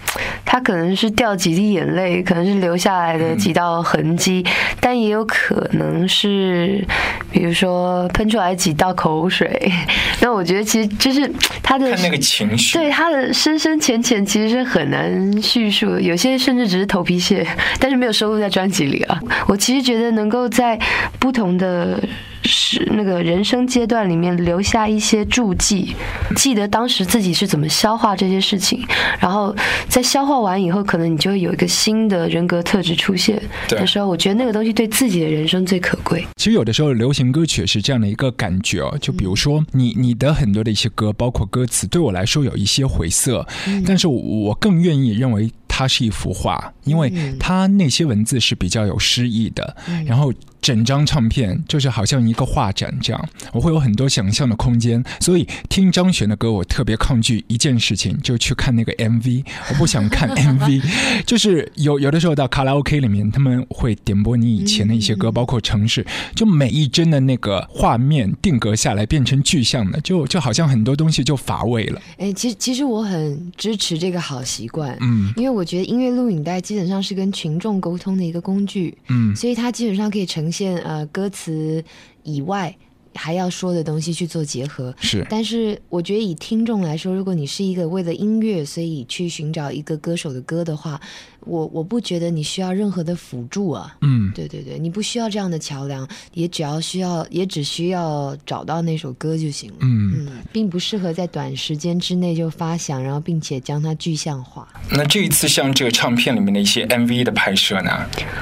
[0.45, 4.45] 他可能是掉几滴眼泪，可能是留下来的几道痕迹，
[4.81, 6.85] 但也有可能是，
[7.31, 9.71] 比如说喷出来几道口水。
[10.21, 11.31] 那我觉得其实就是
[11.63, 17.47] 他的看那个情绪，对他的深深浅浅其实是很难叙述的，有些甚至只是头皮屑，
[17.79, 19.21] 但是没有收录在专辑里啊。
[19.47, 20.79] 我其实觉得能够在
[21.19, 22.01] 不同的。
[22.45, 25.95] 是那个人生阶段里面留下一些注记，
[26.37, 28.85] 记得当时自己是怎么消化这些事情，
[29.19, 29.55] 然后
[29.89, 33.79] 在消化完以后，可能你就会有一个新的人格特质出现对。
[33.79, 36.25] 的时候，我觉得那个东西对自己的人生最可贵。
[36.37, 43.47] 其实有的时候流行歌曲是这样的一个感觉哦，就比如说你你的很多的一些歌，包括歌词，对我来说有一些晦涩，
[43.87, 50.33] 但是我我更愿意认为它是一幅画，因为它那些文字是比较有诗意的，然后。
[50.65, 55.05] 整张唱片就是好像一个画展这样，我会有很多想象的空间。
[55.21, 59.45] 所以听张悬的歌，我特别抗拒一件事情，就去看那个 MV。
[59.69, 60.83] 我不想看 MV，
[61.27, 66.03] 就是有有的时候到卡拉 OK 里面，他们会点播你以前的一些歌，包括城市，
[66.35, 72.01] 就每一帧的那个画面定格下来变成具象的，就就好像很多东西就乏味了。
[72.17, 81.83] 哎，其实其实我很支持这个好习惯，嗯因为我觉得音乐录影带基本上是跟群众沟通的一个工具，嗯所以它基本上可以呈现呃歌词
[82.23, 82.77] 以外
[83.15, 84.95] 还要说的东西去做结合。
[84.99, 91.01] 是但是我觉得以听众来说，如果你是一个为了音乐所以去寻找一个歌手的歌的话，
[91.45, 93.95] 我我不觉得你需要任何的辅助啊。
[94.01, 99.77] 嗯对对对，你不需要这样的桥梁，也只要需要，也只需要找到那首歌就行了。
[99.83, 104.67] 嗯嗯，并不适合在短时间之内就发响，然后并且将它具象化。
[104.91, 107.91] 那这一次像这个唱片里面的一些 MV 的拍摄呢，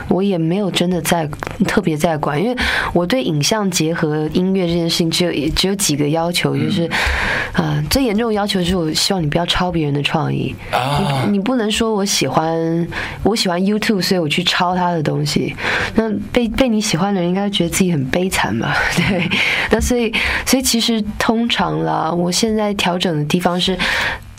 [0.09, 1.29] 我也没有真的在
[1.67, 2.57] 特别在管，因为
[2.95, 6.89] 我对影像结合音乐乐这件事情，只有只有几个要求，就是
[7.53, 10.55] 啊、最严重的要求就是我希望你不要抄别人的创意。
[10.71, 12.87] 啊你，你不能说我喜欢
[13.23, 15.55] 我喜欢 YouTube，所以我去抄他的东西。
[15.95, 18.75] 那被被你喜欢的人应该觉得自己很悲惨吧？
[18.97, 19.29] 对。
[19.71, 20.13] 那所以
[20.47, 23.79] 所以其实通常啦，我现在调整的地方是。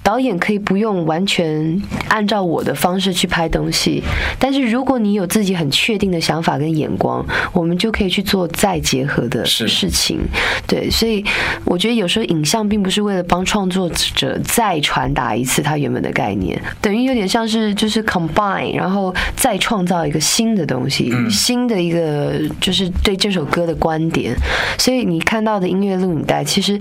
[0.03, 4.03] 导演可以不用完全按照我的方式去拍东西，
[4.37, 10.19] 但是如果你有自己很确定的想法跟眼光，我们就可以去做再结合的事情。
[10.67, 11.23] 对，所以
[11.63, 24.35] 我觉得有时候影像并不是为了帮创作者再传达一次他原本的概念，等于有点像是就是 combine，然后再创造一个新的东西，嗯新的一个就是对这首歌的观点。
[24.77, 26.77] 所以你看到的音乐录影带，其实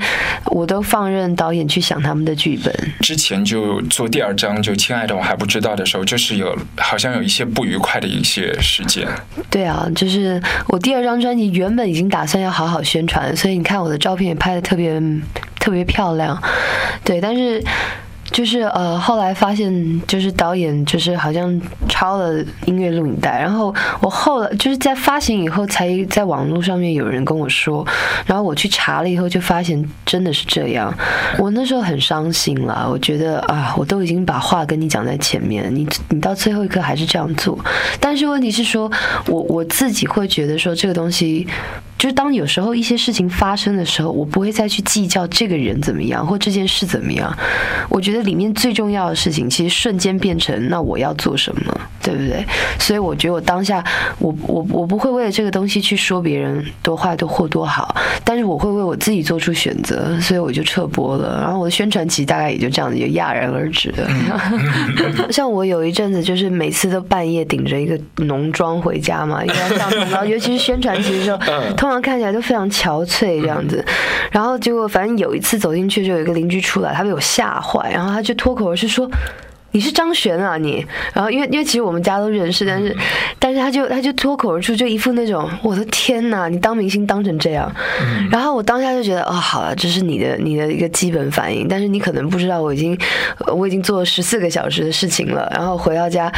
[0.47, 2.73] 我都放任导演去想他们的剧本。
[3.12, 9.06] 之前就做第二张，就亲爱的我还不知道的时候，就是有好像有一些不愉快的一些事件。
[9.50, 14.98] 对啊，就是我第二张专辑原本已经打算要好好宣传，所以你看我的照片也拍的特别
[15.60, 16.42] 特别漂亮，
[17.04, 17.62] 对，但是。
[18.33, 27.87] 就是呃，后来发现就是导演就是好像抄了音乐录影带，然后我后来就是在发行以后才在网络上面有人跟我说，
[28.24, 30.93] 然后我去查了以后就发现真的是这样，
[31.39, 37.59] 我那时候很伤心了，我觉得啊，我都已经把话跟你讲在前面，你你到最后一刻还是这样做，
[38.01, 38.91] 但是问题是说
[39.26, 41.47] 我我自己会觉得说这个东西。
[42.03, 47.32] 就是当有时候一些事情发生的时候，我不会再去计较这个人怎么样或这件事怎么样。
[47.88, 52.44] 我觉得里面最重要的事情，其实瞬间变成那我要做什么，对不对？
[52.76, 53.84] 所以我觉得我当下，
[54.18, 57.94] 我我我不会为了这个东西去说别人多坏多或多好，
[58.24, 61.38] 但是我会为我自己做出选择，所以我就撤播了。
[61.40, 64.11] 然后我的宣传期大概也就这样子就戛然而止了。
[65.30, 71.38] 像我有一阵子就是每次都半夜顶着一个浓妆回家嘛，因为要上通告， 尤其是宣传期的时候，
[71.76, 73.84] 通常看起来都非常憔悴这样子。
[74.30, 79.09] 然后结果反正有一次走进去就有一个邻居出来，他被我吓坏，然后他就脱口而出说。
[79.74, 80.84] 你是张悬啊你，
[81.14, 82.95] 然后因为因为其实我们家都认识，但是
[83.38, 87.74] 但是他就他就脱口而出就一副那种我的天呐，你当明星当成这样，
[88.30, 92.95] 然后我当下就觉得哦好了，这是你的你的一个基本反应，但是你可能不知道我已经
[93.47, 96.30] 呃我已经做了十四个小时的事情了，然后回到家。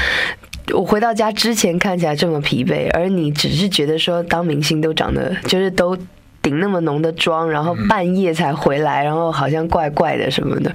[0.72, 5.96] 我回到家之前看起来这么疲惫，而你只是觉得说当明星都长得就是都
[6.44, 10.70] 顶那么浓的妆，然后半夜才回来，然后好像怪怪的什么的，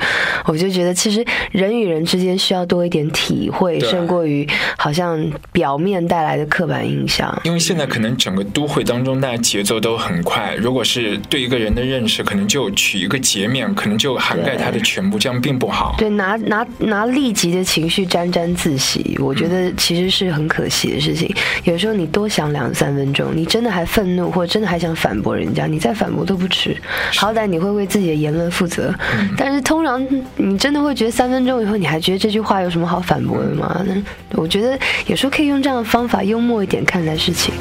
[0.46, 4.48] 我就觉得其实人与人之间需要多一点体会，胜过于
[4.78, 7.34] 好像表面带来的刻板印象。
[7.44, 10.56] 因为现在可能整个都会当中，大家节奏都很快。
[10.56, 15.94] 如果是对一个人的认识，可能就取一个截面，可能就涵盖他的全部，这样并不好。
[16.00, 21.32] 对，拿拿拿立即的情绪沾沾自喜，我觉得其实是很可惜的事情。
[21.64, 26.76] 有时候你多想两三分钟，你真的还愤怒，或者真的还想反驳人家，你再反驳都不迟，
[27.16, 28.94] 好歹你会为自己的言论负责。
[29.38, 30.06] 但是通常
[30.38, 33.84] 你真的会觉得三分钟以后，你还觉得这句话有什么好反驳的吗？
[33.86, 37.54] 那我觉得有时候可以用这样的方法，幽默一点看待事情。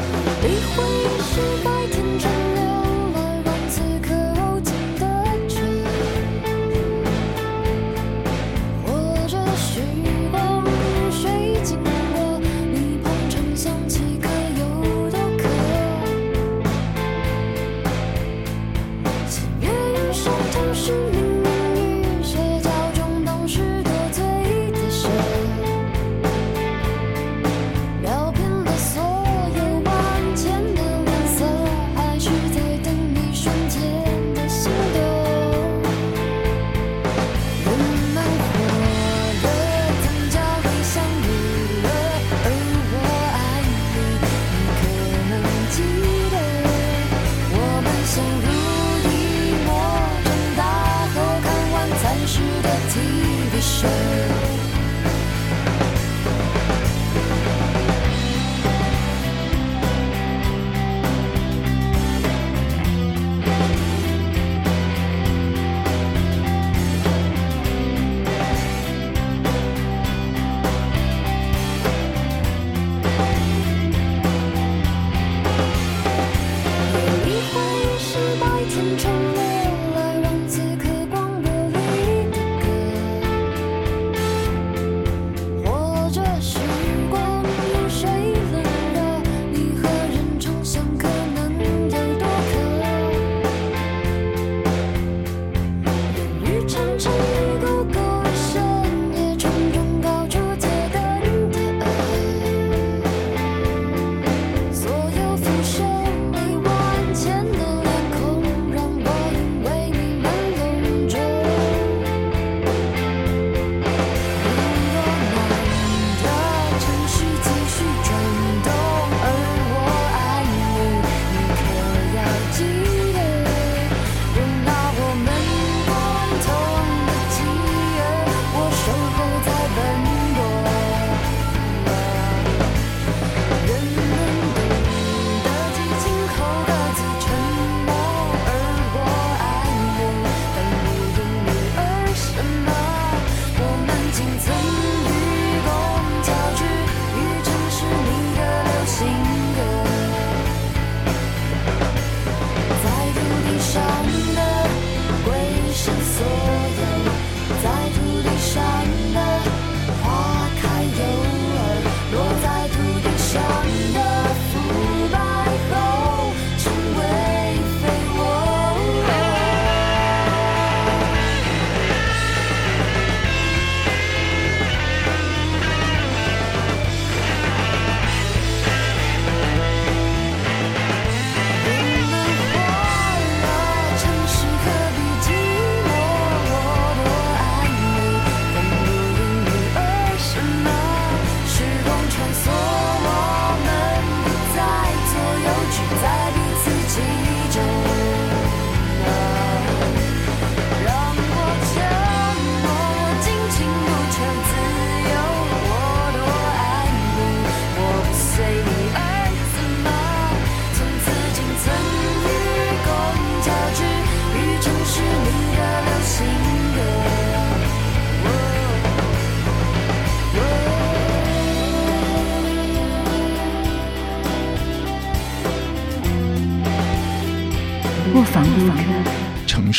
[20.74, 21.17] 是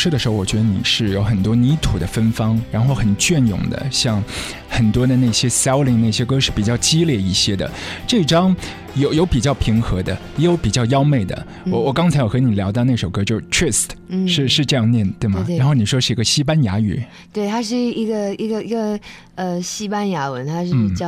[0.00, 4.24] 城市的时候，我觉得你是有很多泥土的芬芳，然后很隽永的，像
[4.66, 7.70] 很多的那些 selling 那些歌是比较激烈一些的。
[8.06, 8.56] 这张
[8.94, 11.46] 有有比较平和的，也有比较妖媚的。
[11.66, 15.42] 我我刚才有和你聊到那首歌，就是 Trist，、嗯是是这样念对吗？
[15.46, 17.02] 对对然后你说是一个西班牙语，
[17.32, 18.98] 对，它是一个一个一个
[19.36, 21.06] 呃西班牙文，它是嗯叫、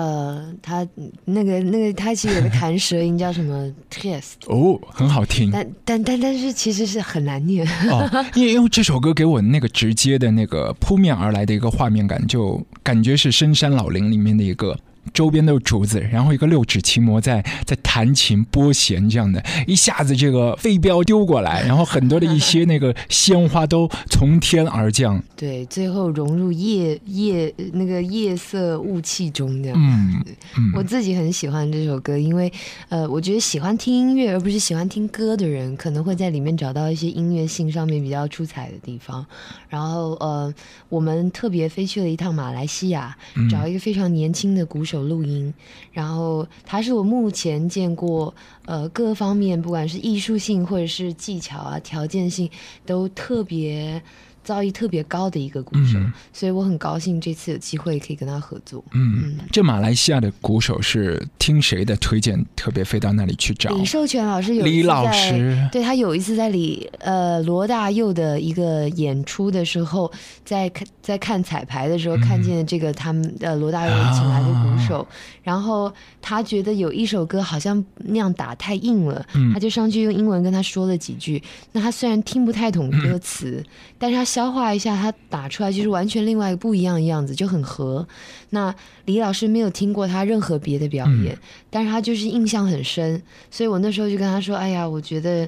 [0.63, 0.87] 它
[1.25, 5.51] 那个那个它其实有个弹舌音叫什么 test，哦，很好听。
[5.51, 7.67] 但但但但是其实是很难念。
[7.91, 14.79] 哦， 因为因为这首歌给我那个直接的那个扑面而来的一个画面感，就感觉是深山老林里面的一个。
[15.13, 29.79] 周边都是竹子，然后一个六指琴魔在在弹琴拨弦，这样的，一下子这个飞镖丢过来，然后很多的一些那个鲜花都从天而降，对，最后融入夜夜那个夜色雾气中这样。
[29.79, 30.25] 嗯
[30.57, 32.53] 嗯，我自己很喜欢这首歌，因为
[32.89, 39.25] 呃，我觉得喜欢听音乐而不是喜欢听歌的人，可能会在里面找到一些音乐性上面比较出彩的地方。
[39.69, 40.53] 然后呃，
[40.89, 45.55] 我们特别飞去了一趟马来西亚，嗯找一个非常年轻的鼓手录音，
[45.93, 48.35] 然后他是我目前见过
[48.67, 52.51] 呃各方面，不管是艺术性或者是技巧啊、条件性，
[52.85, 54.03] 都特别。
[54.45, 58.85] 造诣特别高的一个鼓手，嗯所以我很高兴这次有机会可以跟他合作。
[58.93, 63.71] 嗯，这马来西亚的鼓手是听谁的推荐，特别飞到那里去找？
[63.75, 70.11] 李寿全老师有李老师对他有一次在李呃罗大佑的一个演出的时候，
[70.45, 75.07] 在看在看彩排的时候，看见这个他们呃罗大佑请来的鼓手，
[75.43, 81.43] 然后他觉得有一首歌好像那样打太硬了，嗯他就上去用英文跟他说了几句。
[81.73, 83.65] 那他虽然听不太懂歌词，
[83.99, 88.07] 但是他消化一下，他打出来就是完全另外一个不一样的样子，就很合。
[88.49, 88.75] 那
[89.05, 91.37] 李老师没有听过他任何别的表演，
[91.69, 95.47] 但是他就是印象很深，所以我那时候就跟他说：“哎呀，我觉得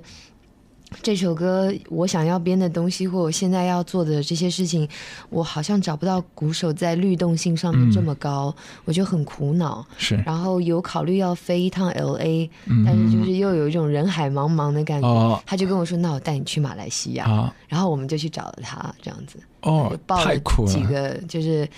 [1.02, 4.88] 这首歌我想要编的东西，或我现在要做的这些事情，
[5.30, 9.84] 我好像找不到鼓手在律动性上面这么高，我就很苦恼。
[9.96, 15.08] 是然后有考虑要飞一趟 L A，、嗯但是就是又有一种人海茫茫的感觉。
[15.08, 17.30] 哦他就跟我说：“那我带你去马来西亚。
[17.30, 19.38] 啊然后我们就去找了他，这样子。
[19.64, 20.72] 哦就，抱了太酷了。
[20.72, 21.68] 几个就是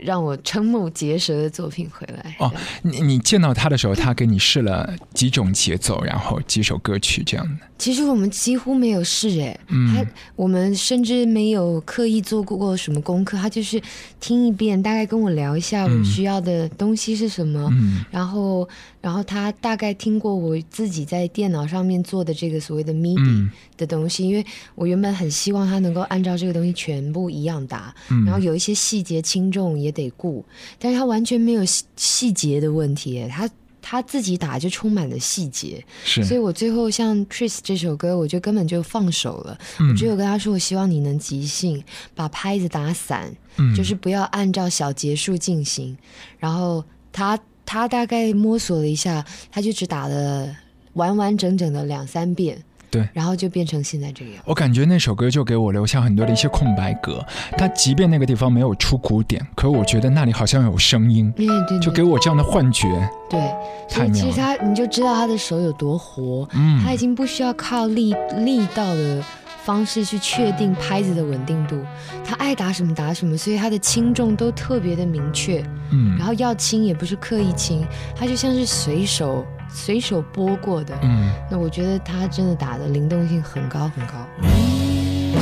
[0.00, 2.36] 让我瞠目结舌的作品回来。
[2.38, 7.66] 哦，你你见到他的时候，他给你试了几种节奏，然后几首歌曲这样的。
[7.78, 13.80] 其实我们几乎没有试哎，嗯他我们甚至没有刻意做过什么功课，他就是
[14.18, 18.66] 听一遍，大概跟我聊一下我嗯需要的东西是什么，嗯然后
[19.02, 24.44] 然后他大概听过我自己在电脑上面做的这个所谓的 MIDI 嗯的东西，因为
[24.74, 28.24] 我原本很希望他能够按照这个东西全部一样打，嗯。
[28.24, 30.44] 然后有一些细节轻重也得顾，
[30.78, 33.48] 但是他完全没有细细节的问题，他
[33.82, 39.56] 他自己打就充满了细节，所以我最后像《Tris》这首歌，我就根本就放手了。
[39.78, 39.90] 嗯。
[39.90, 41.80] 我只有跟他说，我希望你能即兴，
[42.14, 43.72] 把拍子打散，嗯。
[43.76, 45.96] 就是不要按照小节数进行。
[46.38, 46.82] 然后
[47.12, 50.52] 他他大概摸索了一下，他就只打了
[50.94, 52.60] 完完整整的两三遍，
[52.96, 54.42] 对然后就变成现在这个样。
[54.44, 57.24] 我感觉那首歌就给我留下很多的一些空白格。
[57.56, 62.86] 它即便那个地方没有出鼓点，可我觉得那里好像有声音，对对对，就给我这样的幻觉。
[63.28, 63.40] 对，
[63.88, 69.22] 所以其实他你就知道他的手有多活，嗯他已经不需要靠力力道的
[69.64, 71.76] 方式去确定拍子的稳定度，
[72.24, 75.60] 他爱打什么打什么，所以他的轻重都特别的明确。
[75.90, 79.44] 嗯然后要轻也不是刻意轻，他就像是随手
[79.76, 80.98] 随手拨过的。
[81.02, 84.14] 嗯，那我觉得他真的打的灵动性很高很高。
[84.40, 85.36] 你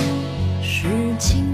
[0.61, 0.89] 是
[1.20, 1.54] 轻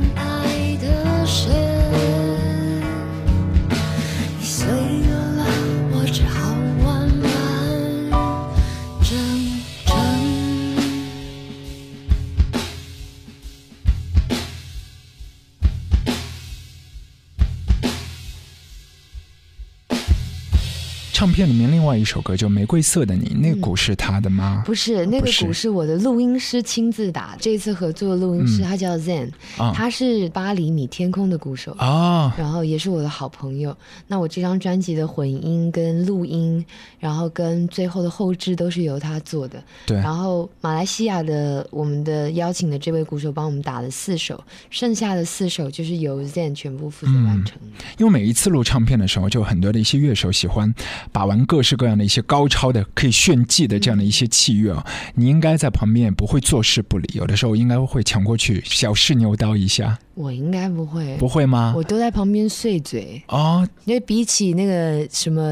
[21.20, 24.62] 唱片里面另外一首歌就《玫瑰色的你》，那鼓是他的吗？
[24.64, 31.72] 不是那个鼓是我的录音师亲自打，这次合作的录音师嗯他叫 Zen，、啊他是八厘米天空的鼓手。
[31.72, 33.76] 啊，然后也是我的好朋友。
[34.06, 36.64] 那我这张专辑的混音跟录音，
[36.98, 39.62] 然后跟最后的后置都是由他做的。
[39.84, 47.84] 对，然后马来西亚的我们的邀请的这位鼓手帮我们打了四首，剩下的四首就是由 Zen 全部负责完成的。
[47.98, 50.74] 因为每一次录唱片的时候，就有很多的一些乐手喜欢
[51.12, 61.82] 把玩各式各样的一些高超的、可以炫技的这样的一些器乐啊，你应该在旁边不会坐视不理，有的时候应该会抢过去小试牛刀一下，我应该不会，不会吗我？
[61.82, 63.22] 都在旁边碎嘴。
[63.28, 65.42] 哦，因为比起那个什么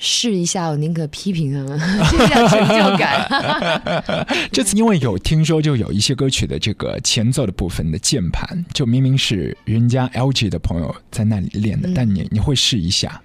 [0.00, 1.78] 试一下，我宁可批评他们，
[2.10, 4.26] 这样成就感。
[4.50, 13.20] 这次因为有听说，就有一些歌曲的这个前奏的部分的键盘，就明明是人家 LG 的朋友在那里练的，嗯但你你会试一下，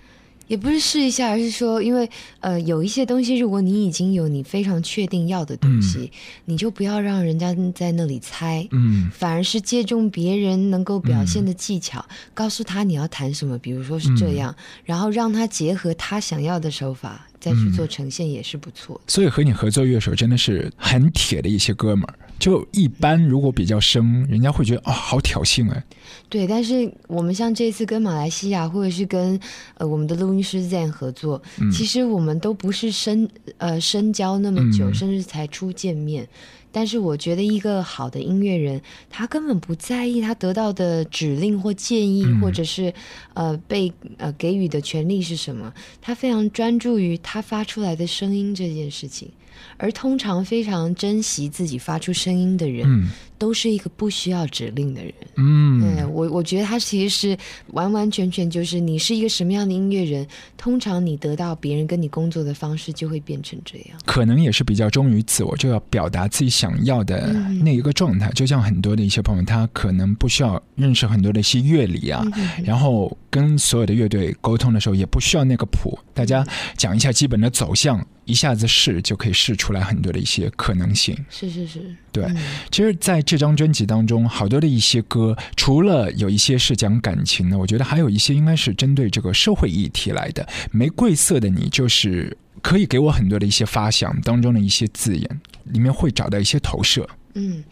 [0.50, 2.10] 也不是试一下，而是说，因为
[2.42, 6.12] 呃，有一些东西，如果你已经有你非常确定要的东西，
[6.46, 9.10] 你就不要让人家在那里猜，嗯。
[9.14, 19.02] 反而是借重别人能够表现的技巧，告诉他你要谈什么，比如说是这样，然后让他结合他想要的手法再去做呈现，也是不错的。
[19.08, 22.16] 所以和你合作乐手真的是很铁的一些哥们儿。
[22.40, 25.84] 就一般如果比较生，人家会觉得哦，好挑衅啊。
[26.30, 29.40] 对，但是我们像这次跟马来西亚或者是跟
[29.78, 33.28] 呃我们的录音师 Zen 合作，其实我们都不是深
[33.58, 36.28] 呃深交那么久，嗯甚至才初见面。
[36.72, 38.80] 但是我觉得一个好的音乐人，
[39.10, 42.94] 他根本不在意他得到的指令或建议，嗯或者是
[43.34, 49.32] 呃被呃给予的权利是什么，他非常专注于他发出来的声音这件事情。
[49.78, 55.14] 而通常非常珍惜自己发出声音的人，嗯都是一个不需要指令的人。
[55.38, 57.38] 嗯，对我，我觉得他其实是
[57.68, 63.98] 完完全全就是你是一个什么样的音乐人，通常你得到别人跟你工作的方式就会变成这样。
[64.06, 68.30] 可能也是比较忠于自我，就要表达自己想要的嗯那一个状态。
[68.32, 76.46] 就像很多的一些朋友，他可能不需要认识很多的一些乐理啊，嗯然后跟所有的乐队沟通的时候，也不需要那个谱，大家
[76.76, 81.18] 讲一下基本的走向，一下子试就可以试出来很多的一些可能性。
[81.30, 82.38] 是是是，对嗯
[82.72, 90.48] 其实，在这张专辑当中，好多的一些歌，除了有一些是讲感情的，我觉得还有一些应该是针对这个社会议题来的。
[90.72, 97.08] 玫瑰色的你，就是可以给我很多的一些发想当中的一些字眼，里面会找到一些投射。
[97.36, 97.64] 嗯，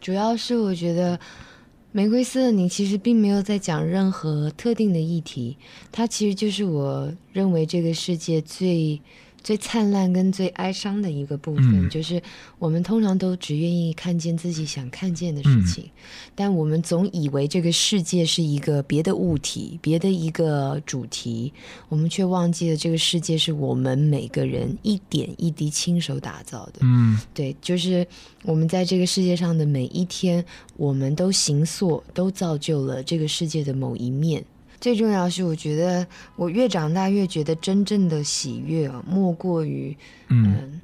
[0.00, 1.16] 主要是我觉得
[1.92, 5.56] 《玫瑰色的你》其实并没有在讲任何特定的议题，
[5.90, 9.00] 它其实就是我认为这个世界最
[9.42, 12.22] 最灿烂跟最哀伤的一个部分，嗯就是
[12.58, 15.88] 我们通常都只愿意看见自己想看见的事情，
[16.34, 21.52] 但我们总以为这个世界是一个别的物体、别的一个主题，
[21.88, 26.80] 我们却忘记了这个世界是我们每个人一点一滴亲手打造的。
[26.82, 28.06] 嗯对，就是
[28.44, 30.44] 我们在这个世界上的每一天，
[30.76, 34.44] 我们都行塑，都造就了这个世界的某一面。
[34.80, 36.06] 最重要是，我觉得
[36.36, 39.96] 我越长大越觉得真正的喜悦啊，莫过于
[40.28, 40.80] 嗯嗯，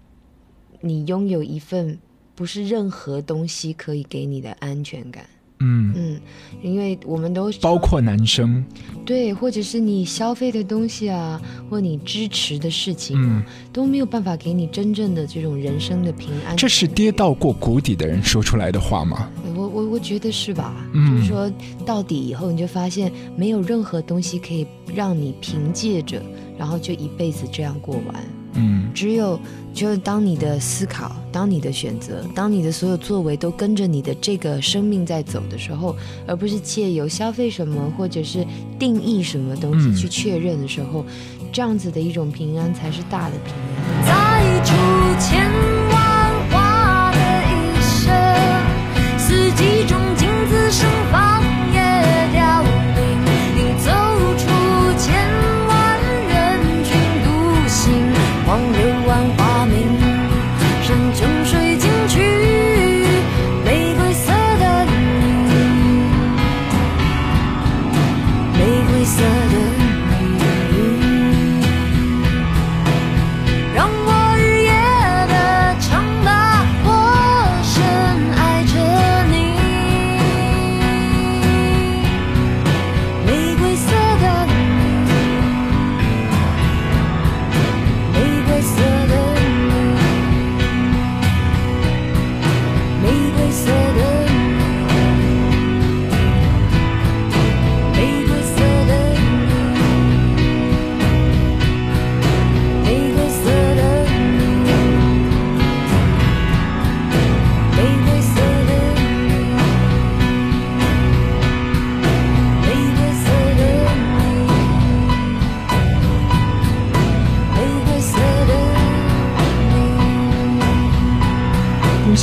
[0.81, 1.99] 你拥有一份
[2.35, 5.27] 不是任何东西可以给你的安全感。
[5.61, 6.21] 嗯，嗯，
[6.63, 8.65] 因为我们都包括男生，
[9.05, 11.41] 对，或者是你消费的东西啊，
[11.71, 16.57] 或你支持的事情啊，都没有办法给你真正的这种人生的平安。
[16.57, 19.31] 这是跌到过谷底的人说出来的话吗？
[19.55, 20.75] 我我我觉得是吧？
[20.93, 21.51] 嗯就是说
[21.87, 26.23] 到底以后，你就发现没有任何东西可以让你凭借着，
[26.59, 28.25] 然后就一辈子这样过完。
[28.59, 29.39] 嗯只有
[29.77, 35.95] 就是当你的思考、当你的选择、当你的所有作为都跟着你的这个生命在走的时候，
[36.27, 38.43] 而不是借由消费什么或者是
[38.79, 41.05] 定义什么东西嗯去确认的时候，
[41.53, 44.07] 这样子的一种平安才是大的平安。
[44.07, 44.73] 再出
[45.21, 45.76] 千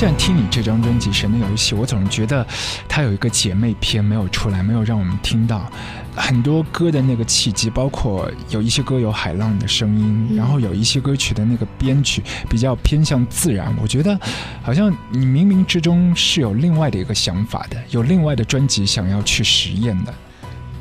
[0.03, 2.45] 现在听你这张专辑《神的游戏》，我总是觉得
[2.89, 5.71] 它有一个姐妹篇没有出来，没有让我们听到
[6.13, 13.73] 很多歌的那个契机，包括有一些歌有海浪的声音，然后有一些歌曲的那个编曲比较偏向自然。
[13.81, 14.19] 我觉得
[14.61, 20.13] 好像你冥冥之中是有另外的一个想法的，有另外的专辑想要去实验的。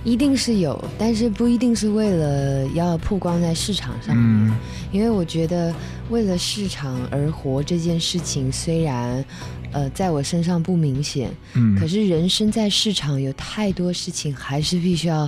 [0.05, 4.51] 一定是有，但是不一定是为了要曝光在市场上面。
[4.51, 4.57] 嗯
[4.93, 5.75] 因为我觉得
[6.11, 9.25] 为了市场而活这件事情，虽然
[9.73, 15.27] 呃在我身上不明显，嗯，可是人生在市场有太多事情，还是必须要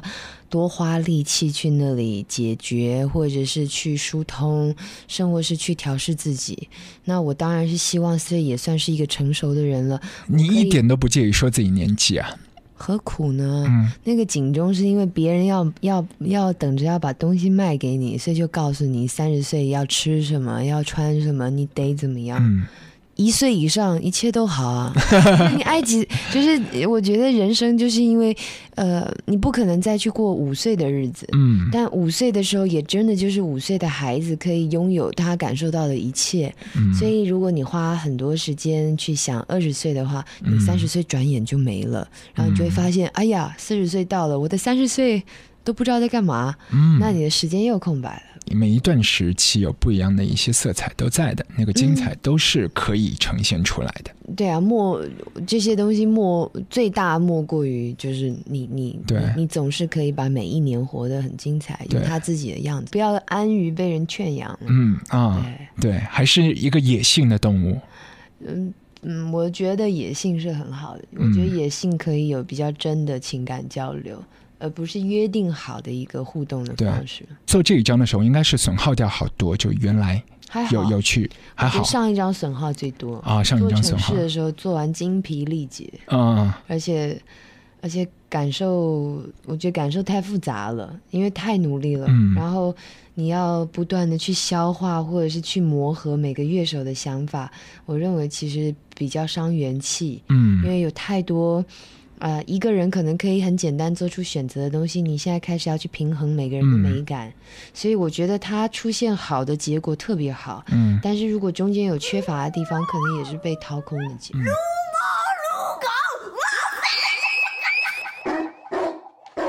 [0.50, 4.76] 多花力气去那里解决，或者是去疏通，
[5.08, 6.68] 甚或是去调试自己。
[7.06, 12.28] 那我当然是希望，所以也算是一个成熟的人了，你一点都不介意说自己年纪啊？
[12.74, 13.64] 何苦呢？
[13.68, 22.38] 嗯那个警钟是因为别人要要要等着要把东西卖给你，所以就告诉你三十岁要吃什么，要穿什么，你得怎么样。
[22.42, 22.66] 嗯
[23.16, 24.92] 一岁以上一切都好啊，
[25.56, 28.36] 你埃及就是我觉得人生就是因为
[28.74, 31.28] 呃，你不可能再去过五岁的日子。
[31.32, 31.68] 嗯。
[31.72, 36.52] 但五岁的时候，也真的就是五岁的孩子可以拥有他感受到的一切。
[36.76, 45.22] 嗯，所以，如果你花很多时间去想二十岁的话，你嗯三十岁转眼就没了，然后你就会发现，哎呀，四十岁到了，我的三十岁
[45.64, 48.22] 都不知道在干嘛，嗯那你的时间又空白了。
[48.54, 54.10] 每一段时期有不一样的一些色彩都在的，那个精彩都是可以呈现出来的。
[54.36, 55.02] 对啊，莫
[55.46, 64.56] 这些东西莫最大莫过于就是你你对你你总是可以把每一年活得很精彩，有他自己的样子，不要安于被人圈养。
[64.66, 65.42] 嗯啊，
[65.80, 67.80] 对，对，还是一个野性的动物。
[68.46, 74.22] 嗯嗯，我觉得野性是很好的，我嗯觉得野性可以有比较真的情感交流，
[74.58, 77.24] 而不是约定好的一个互动的方式。
[77.46, 80.22] 做这一张的时候，应该是损耗掉好多，就原来
[80.70, 87.20] 有有去还好上一张损耗最多啊，上一张损耗城市，的时候做完精疲力竭，嗯而且
[87.80, 92.06] 而且感受，我觉得感受太复杂了，因为太努力了。
[92.08, 92.74] 嗯然后
[93.14, 97.50] 你要不断的去消化，或者是去磨合每个乐手的想法，
[97.84, 101.64] 我认为其实比较伤元气，嗯因嗯为有太多。
[102.24, 107.30] 呃，一个人可能可以很简单做出选择的东西，你现在开始要去平衡每个人的嗯美感，
[107.74, 110.64] 所以我觉得它出现好的结果特别好。
[110.68, 114.42] 嗯但是如果中间有缺乏的地方，可能也是被掏空的结果。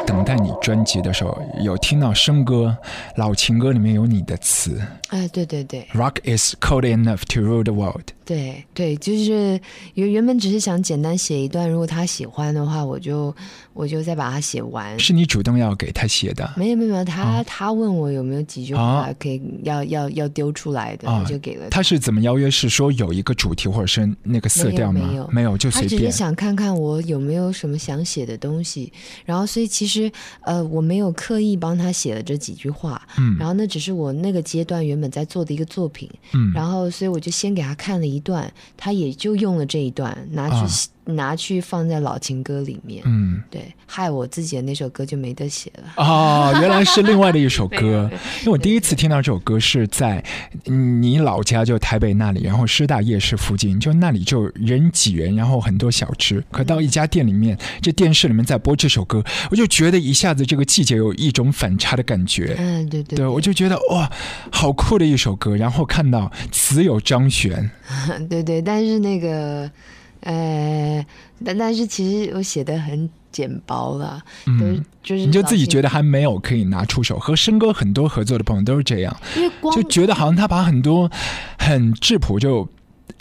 [0.05, 2.77] 等待你专辑的时候，有听到生歌、
[3.15, 5.87] 老情歌里面有你的词哎，对对对。
[5.93, 8.07] ，Rock is cold enough to rule the world。
[8.25, 9.59] 对对，就是
[9.93, 13.33] 原原本只是想简单写一段，如果他喜欢的话，我就
[13.73, 14.99] 我就再把它写完。
[14.99, 22.49] 是你主动要给他写的没有没有没有，他、哦他问我有没有几句话啊可以、要要要丢出来的，啊我就给了他是怎么邀约？
[22.49, 25.01] 是说有一个主题或者是那个色调吗？
[25.07, 26.11] 没有没有就他只是。
[26.15, 28.91] 想看看我有没有什么想写的东西，
[29.25, 30.09] 然后所以其实
[30.41, 40.67] 呃我没有刻意帮他写了这几句话，嗯然后那只是我那个阶段原本在做的一个作品，嗯然后所以我就先给他看了一段，他也就用了这一段拿去、啊
[41.05, 45.93] 拿去放在老情歌里面，嗯对，害我自己的那首歌就没得写了。
[45.97, 48.09] 哦，原来是另外的一首歌。
[48.41, 50.23] 因为我第一次听到这首歌是在
[50.65, 56.43] 嗯你老家就台北那里，然后师大夜市附近，就那里就人挤人，然后很多小吃。
[56.51, 62.55] 可到一家店里面，这电视里面在播这首歌，我就觉得一下子这个季节有一种反差的感觉。
[62.57, 64.11] 嗯，对对对，我就觉得哇，
[64.51, 65.55] 好酷的一首歌。
[65.55, 67.69] 然后看到词有张悬，
[68.29, 69.69] 对对，但是那个
[70.25, 71.05] 呃，
[71.43, 77.17] 但但是其实我写的很简薄了，都嗯，就是你就自己觉得，还没有可以拿出手。
[77.17, 79.17] 和申哥很多合作的朋友都是这样。
[79.37, 81.09] 因为光就觉得好像他把很多
[81.57, 82.67] 很质朴就。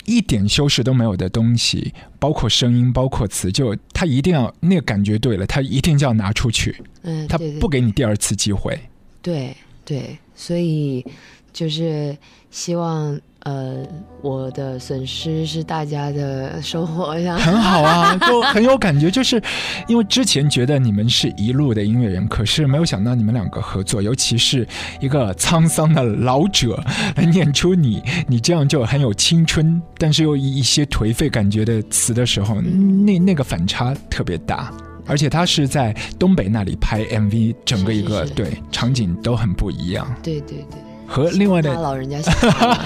[0.07, 8.79] 一点修饰都没有的东西，包括声音，包括词，就他一定要那个感觉对了，他一定就要拿出去，嗯，他对对不给你第二次机会。
[9.23, 11.03] 对对，所以
[11.51, 12.15] 就是
[12.51, 13.83] 希望呃
[14.21, 17.13] 我的损失是大家的收获。
[17.37, 19.09] 很好啊，就很有感觉。
[19.09, 19.41] 就是
[19.87, 24.67] 因为之前觉得你们是一路的音乐人，可是没有想到你们两个合作，尤其是
[24.99, 26.83] 一个沧桑的老者
[27.15, 34.73] 来念出你你这样就很有青春，但是又一一些颓废感觉的词的时候，那那个反差特别大。
[35.07, 42.76] 而且他是在东北那里拍 MV，整个一个对场景都很不一样，对对对，和另外的怕老人家喜 欢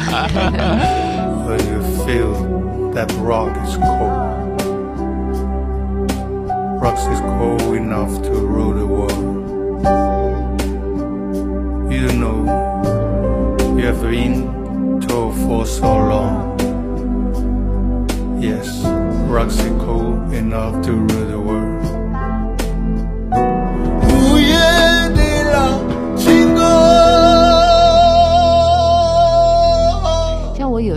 [1.47, 2.33] When you feel
[2.95, 4.35] that rock is cold,
[6.81, 9.35] rocks is cold enough to rule the world.
[11.93, 12.47] You know,
[13.77, 16.55] you have been told for so long.
[18.41, 18.85] Yes,
[19.29, 21.85] Roxy cool enough to rule the world.
[24.09, 24.55] 午夜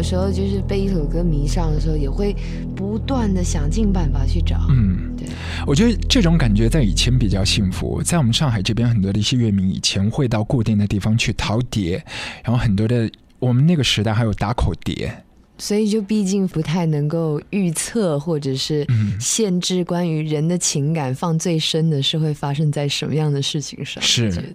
[0.03, 2.35] 有时候就是被一首歌迷上的时候，也会
[2.75, 4.67] 不断的想尽办法去找。
[4.69, 5.29] 嗯，对，
[5.65, 12.05] 我觉得这种感觉在以前比较幸福，在我们上海这边很多的一些乐迷以前会到固定的地方去淘碟，
[12.43, 15.23] 然后很多的我们那个时代还有打口碟，
[15.57, 24.03] 所以就毕竟不太能够预测或者是嗯限制关于人的情感放最深的是会发生在什么样的事情上。
[24.03, 24.53] 是。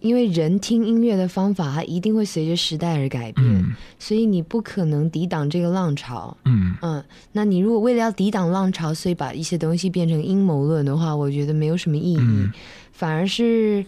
[0.00, 3.74] 因为人听音乐的方法，它一定会随着时代而改变，嗯。
[3.98, 6.36] 所以你不可能抵挡这个浪潮。
[6.44, 12.50] 嗯，嗯，那你如果为了要抵挡浪潮，所以把一些东西变成阴谋论的话，我觉得没有什么意义，嗯。
[12.92, 13.84] 反而是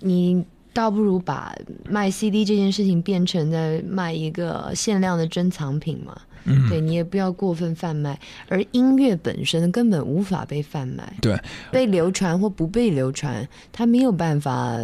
[0.00, 1.54] 你倒不如把
[1.88, 6.16] 卖 CD 这件事情变成在卖一个限量的珍藏品嘛。
[6.44, 6.68] 嗯。
[6.68, 11.38] 对你也不要过分贩卖，而音乐本身根本无法被贩卖，对，
[11.70, 14.78] 被流传或不被流传，它没有办法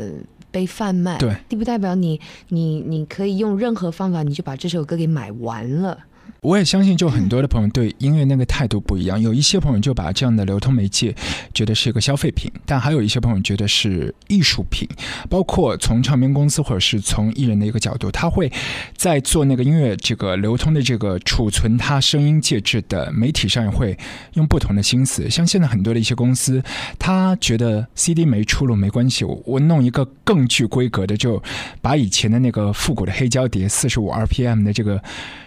[0.50, 5.98] 被贩卖，对，并不代表你你你可以用任何方法，你就把这首歌给买完了。
[6.42, 9.20] 我也相信，就很多的朋友对音乐那个态度不一样。
[9.20, 11.14] 有一些朋友就把这样的流通媒介
[11.52, 14.88] 觉得是一个消费品，但还有一些朋友觉得是艺术品。
[15.28, 18.50] 包括从唱片公司或者是从艺人的一个角度，他会
[18.96, 23.96] 在做那个音乐这个流通的这个储存他声音介质的媒体上，也会
[24.34, 25.28] 用不同的心思。
[25.28, 26.62] 像现在很多的一些公司，
[26.98, 31.42] 他觉得 CD 没出路没关系，我我弄一个更具规格的，就
[31.82, 35.02] 把以前的那个复古的黑胶碟四十五 RPM 的这个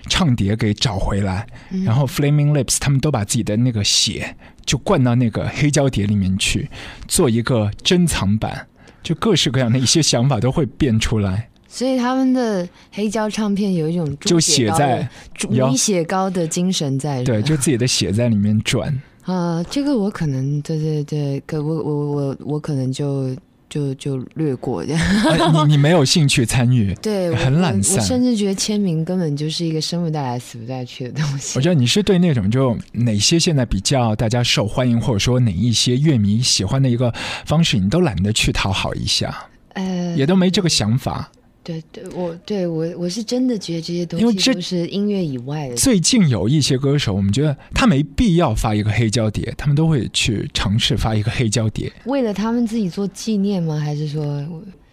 [0.10, 1.47] 唱碟给找回来，
[1.86, 4.36] 然后 Flaming Lips 他们都把自己的那个血
[4.66, 6.70] 就灌到那个黑胶碟里面去，
[7.08, 8.68] 做一个珍藏版，
[9.01, 11.49] 就各式各样的一些想法都会变出来。
[11.68, 18.93] 所以他们的黑胶唱片有一种就写在猪有米血糕的精神在，对，就自己的血在里面转。
[19.24, 23.36] 啊、这个我可能对对对，可我我我我可能就
[23.74, 25.01] 就就略过这样。
[25.01, 31.57] 啊 你你没有兴趣参与，对，很懒散我散甚至觉得签名根本就是一个生不带来死不带去的东西。
[31.57, 37.11] 我觉得你是对那种就哪些现在比较大家受欢迎，或者说哪一些乐迷喜欢的一个
[37.45, 39.36] 方式，你都懒得去讨好一下，
[39.74, 41.32] 呃，也都没这个想法。
[41.64, 45.76] 对对，我对我我是真的觉得这些东西都是音乐以外的。
[45.76, 51.89] 最近有一些歌手，我们觉得他没必要发一个黑胶碟，他们都会去尝试发一个黑胶碟。
[52.03, 53.80] 为了他们自己做纪念吗？
[53.80, 54.45] 还是说？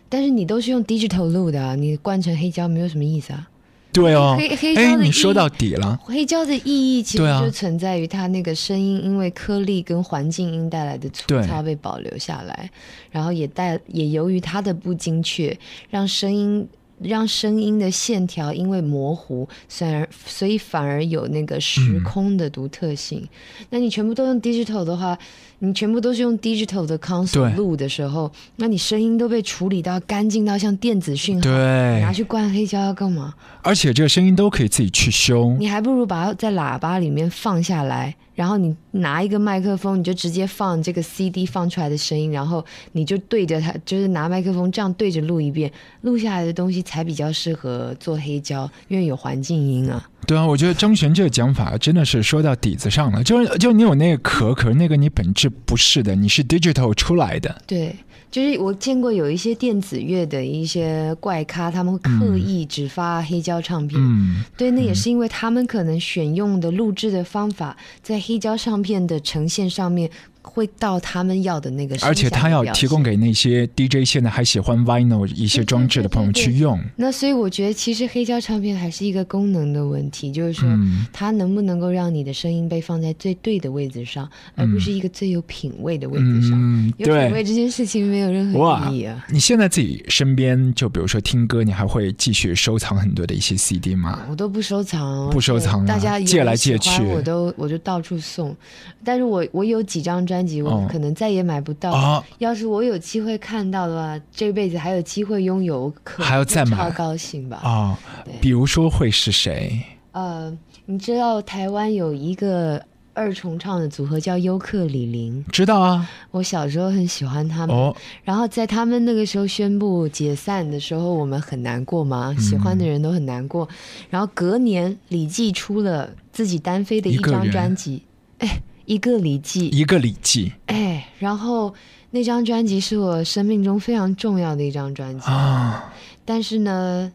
[0.09, 3.50] 但是你都是用 digital 录的啊，你灌成黑胶没有什么意思啊。
[3.93, 12.71] 对哦，黑黑胶你说到底了，黑胶的意义其实就存在于它那个声音，因为颗粒跟环境音带来的粗糙被保留下来，
[13.11, 15.59] 然后也带也由于它的不精确，
[15.91, 16.69] 让声音
[17.03, 22.05] 让声音的线条因为模糊，虽然所以反而有那个时嗯。
[22.05, 23.27] 空的独特性。
[23.71, 25.19] 那你全部都用 digital 的话，
[25.63, 33.35] 你全部都是用 digital 的 console 录的时候，那你声音都被处理到干净到像电子讯号，对拿，去灌黑胶要干嘛？
[33.63, 35.55] 而且这个声音都可以自己去修。
[35.59, 50.09] 你还不如把它在喇叭里面放下来，然后你拿一个麦克风，你就直接放这个 CD 放出来的声音，然后你就对着它，就是拿麦克风这样对着录一遍，录下来的东西才比较适合做黑胶，因为有环境音啊。
[50.27, 57.63] 对啊，我觉得张璇这个讲法真的是说到底子上了，就是就你有那个壳，可是那个你本质不是的，你是 digital 出来的。
[57.67, 57.95] 对，
[58.31, 64.01] 就是我见过有一些电子乐的一些怪咖，他们会刻意只发黑胶唱片。
[64.01, 70.11] 嗯，对，那也是因为他们可能选用的录制的方法，在黑胶唱片的呈现上面
[70.43, 73.11] 会到他们要的那个而且他要提供给。
[73.21, 76.81] 那些 DJ 现在还喜欢 vinyl 一些装置的朋友去用。
[76.97, 86.53] 那所以我觉得，其实黑胶唱片还是一个功能的问题，就是说，嗯，它能不能够让你的声音被放在最对的位置上，而不是一个最有品位的位置上。
[86.55, 87.45] 嗯，有品位。
[87.45, 89.27] 这件事情没有任何意义啊！
[89.29, 94.25] 你现在自己身边，就比如说听歌，你还会继续收藏很多的一些 CD 吗？
[94.31, 98.57] 我都不收藏，不收藏啊大家借来借去我都我就到处送。
[99.03, 100.87] 但是我我有几张专辑，我哦。
[100.89, 101.91] 可能再也买不到。
[101.91, 106.77] 啊，要是我有机会看到的话，这辈子还有机会拥有，可还要再买。
[106.77, 107.57] 超高兴吧？
[107.65, 109.83] 啊对，比如说会是谁？
[110.13, 110.57] 呃，
[110.87, 117.77] 你知道台湾有一个二重唱的组合叫优客李林，知道啊，我小时候很喜欢他们。
[117.77, 123.69] 哦，然后在他们那个时候宣布解散的时候，我们很难过嘛，喜欢的人都很难过。
[124.09, 128.03] 然后隔年李记出了自己单飞的一张专辑，
[128.39, 130.53] 哎，一个礼记，一个礼记。
[130.67, 131.73] 哎，然后
[132.11, 135.31] 那张专辑是我生命中非常重要的一张专辑。
[135.31, 137.13] 啊，但是呢，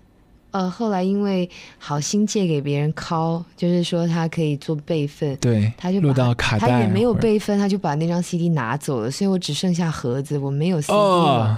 [0.52, 10.98] 呃，后来因为好心借给别人拷，就是说他可以做备份，对，他就把录到卡带，他也没有备份，他就把那张 CD 拿走了，所以我只剩下盒子，我没有 CD 了。
[10.98, 11.58] 哦，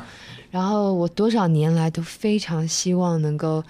[0.50, 3.64] 然后我多少年来都非常希望能够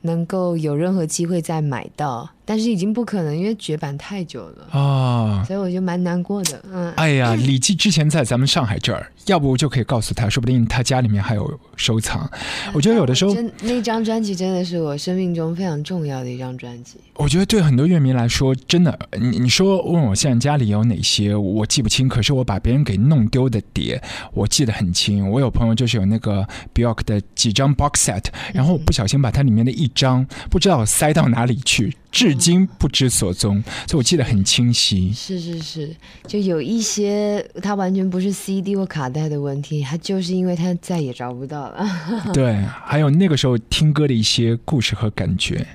[0.00, 6.60] 能够有任何机会再买到，但是已经不可能，因为绝版太久了，啊，所以我就蛮难过的。
[6.72, 12.28] 嗯，哎呀， 李记之前在咱们上海这儿，要不就可以告诉他，说不定他家里面还有收藏。
[12.72, 16.96] 我觉得有的时候，真那张专辑真的是我生命中非常重要的一张专辑。
[17.14, 22.08] 我觉得对很多乐迷来说，真的，你你说问我现在家里有哪些，我记不清。
[22.08, 24.02] 可是我把别人给弄丢的碟，
[24.34, 25.30] 我记得很清。
[25.30, 26.44] 我有朋友就是有那个
[26.74, 35.12] Bjork 的几张 box set，然后我不小心把它里面的一张不知道塞到哪里去，至今不知所踪，所以我记得很清晰。
[35.12, 35.96] 是是是，
[36.26, 41.86] 就有一些它完全不是 CD 或卡带的问题，它就是因为它再也找不到了。
[42.34, 45.66] 对，还有那个时候听歌的一些故事和感觉。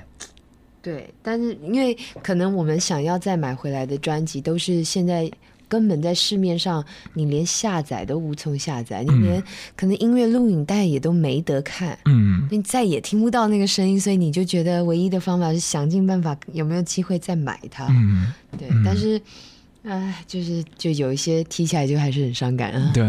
[0.82, 5.28] 对，但是因为可能我们想要再买回来的专辑，都是现在
[5.68, 9.42] 根本在市面上你连下载都无从下载，你连
[9.76, 11.98] 可能音乐录影带也都没得看。
[12.04, 17.86] 嗯，你再也听不到那个声音，所以你就觉得唯一的方法是想尽办法有没有机会再买它。
[17.90, 19.20] 嗯，对，但是，
[19.82, 22.90] 唉，就是就有一些提起来就还是很伤感啊。
[22.94, 23.04] 对，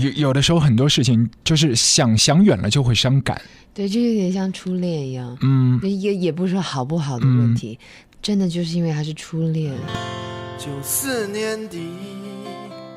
[0.00, 3.40] 有有的时候很多事情就是想想远了就会伤感。
[3.74, 7.78] 对，就有点像初恋一样，嗯，也也不是说好不好的问题，
[8.22, 9.74] 真的就是因为他是初恋。
[10.56, 11.88] 九四年底，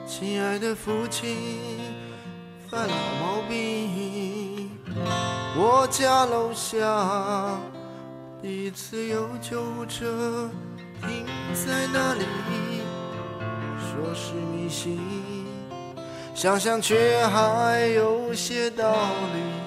[0.07, 1.35] 亲爱的父亲
[2.69, 4.69] 犯了毛病，
[5.57, 7.59] 我家楼下
[8.39, 10.47] 第一次有救护车
[11.01, 12.25] 停在那里，
[13.79, 14.99] 说是迷信，
[16.35, 18.93] 想想却还有些道
[19.33, 19.65] 理。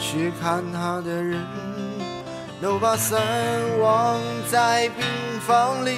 [0.00, 1.38] 去看他的人
[2.60, 3.20] 都把伞
[3.80, 5.06] 忘在病
[5.46, 5.96] 房里，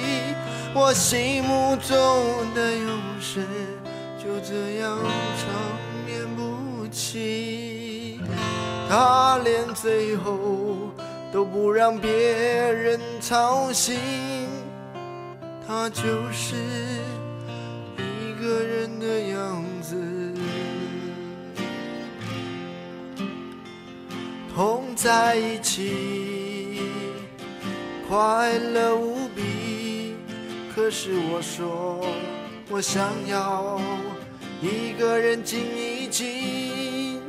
[0.75, 3.41] 我心目中的勇士
[4.17, 4.97] 就这样
[5.37, 5.49] 长
[6.05, 8.19] 眠不起。
[8.87, 10.91] 他连最后
[11.31, 13.97] 都不让别人操心，
[15.67, 16.01] 他就
[16.31, 16.55] 是
[17.97, 19.95] 一个人的样子。
[24.53, 26.40] 同在一起，
[28.11, 30.15] 快乐无比。
[30.75, 32.05] 可是我说，
[32.69, 33.79] 我想要
[34.61, 37.21] 一个人静一静。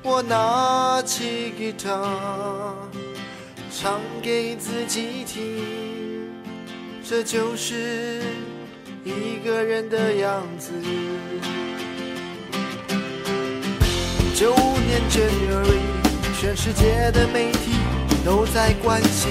[0.00, 2.08] 我拿起吉他，
[3.72, 6.30] 唱给自己听，
[7.02, 8.22] 这就是
[9.02, 10.70] 一个人的样子。
[14.36, 15.82] 九五年 January。
[16.40, 17.70] 全世界的媒体
[18.24, 19.30] 都在关心，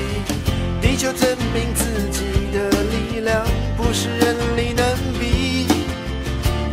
[0.91, 4.85] 你就证明自己的力量不是人力能
[5.17, 5.65] 比。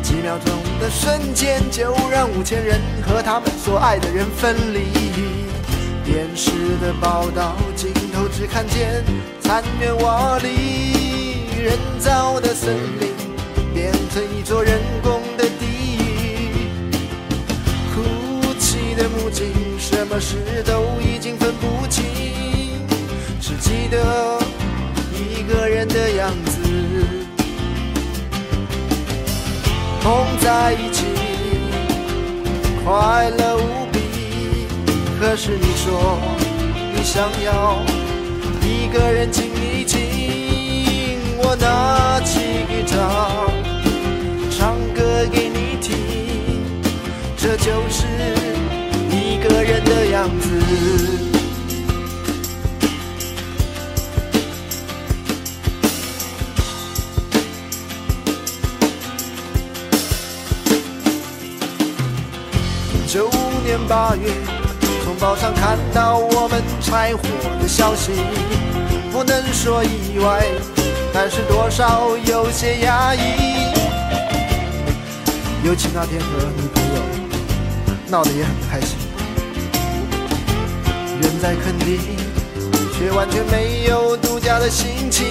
[0.02, 4.80] 几秒钟的瞬间，就让五千人和他们所爱的人分离。
[6.04, 6.50] 电视
[6.80, 9.04] 的报道镜头只看见
[9.40, 13.14] 残垣瓦砾，人造的森林
[13.72, 15.64] 变成一座人工的地
[15.96, 16.66] 狱。
[17.94, 19.52] 哭泣的母亲。
[19.80, 21.17] 什么事都已，
[23.60, 24.38] 记得
[25.12, 26.60] 一个人的样子。
[30.00, 31.04] 同在一起，
[32.84, 33.98] 快乐无比。
[35.20, 36.18] 可是你说
[36.94, 37.78] 你想要
[38.62, 39.98] 一个人静一静，
[41.38, 42.96] 我拿起吉他
[44.50, 45.96] 唱歌给你听，
[47.36, 48.06] 这就是。
[49.10, 51.37] 一个人的样子。
[63.08, 64.30] 九五年八月，
[65.02, 67.22] 从报上看到我们拆伙
[67.58, 68.12] 的消息，
[69.10, 70.44] 不能说意外，
[71.10, 73.72] 但是多少有些压抑。
[75.64, 77.00] 尤其那天和女朋友
[78.10, 78.98] 闹得也很开心。
[81.22, 81.98] 人在垦丁，
[82.92, 85.24] 却完全没有度假的心情。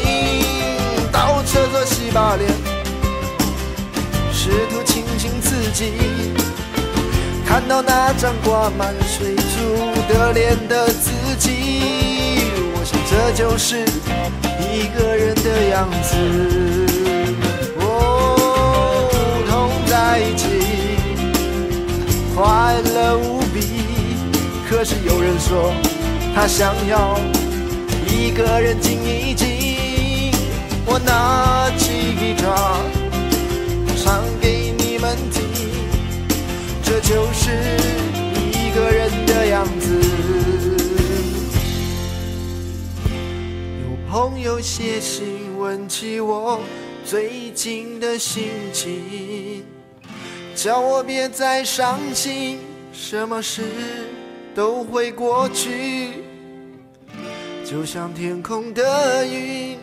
[1.11, 2.49] 到厕所洗把脸，
[4.33, 5.93] 试图清醒自己。
[7.47, 12.43] 看到那张挂满水珠的脸的自己，
[12.75, 13.79] 我想这就是
[14.59, 16.13] 一个人的样子。
[17.79, 19.09] 哦，
[19.49, 20.43] 同在一起，
[22.35, 23.87] 快乐无比。
[24.69, 25.73] 可是有人说，
[26.35, 27.17] 他想要
[28.05, 29.47] 一个人静一静。
[30.85, 32.77] 我拿起吉他，
[36.89, 37.51] 这就是
[38.53, 39.99] 一个人的样子。
[43.83, 46.61] 有朋友写信问起我
[47.03, 49.65] 最近的心情，
[50.55, 52.59] 叫我别再伤心，
[52.93, 53.63] 什么事
[54.55, 56.11] 都会过去，
[57.65, 59.77] 就像天空的云。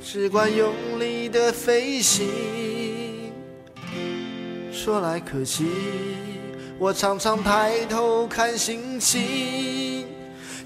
[0.00, 2.28] 只管用力的飞行。
[4.72, 5.66] 说来可惜，
[6.78, 10.06] 我常常抬头看星星，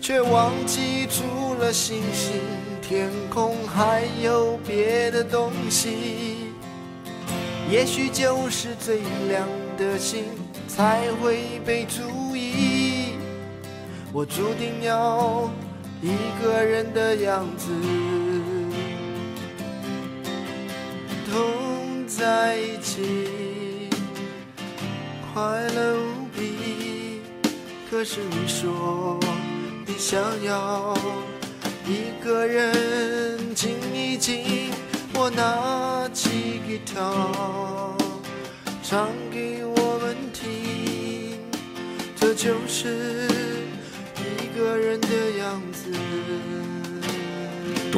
[0.00, 2.40] 却忘记除了星星，
[2.82, 6.52] 天空还有别的东西。
[7.70, 8.98] 也许就是最
[9.28, 9.46] 亮
[9.78, 10.24] 的星
[10.66, 13.14] 才会被注意。
[14.12, 15.48] 我注定要
[16.02, 17.70] 一个人的样子。
[21.30, 23.49] 同在一起，
[25.32, 25.40] 快
[25.74, 27.22] 乐无比。
[27.90, 29.18] 可是你说
[29.86, 30.94] 你想要
[31.86, 34.70] 一个人静一静，
[35.14, 37.94] 我拿起吉他
[38.82, 41.38] 唱给我们听，
[42.16, 43.28] 这就是
[44.16, 45.08] 一个人的
[45.38, 45.90] 样子。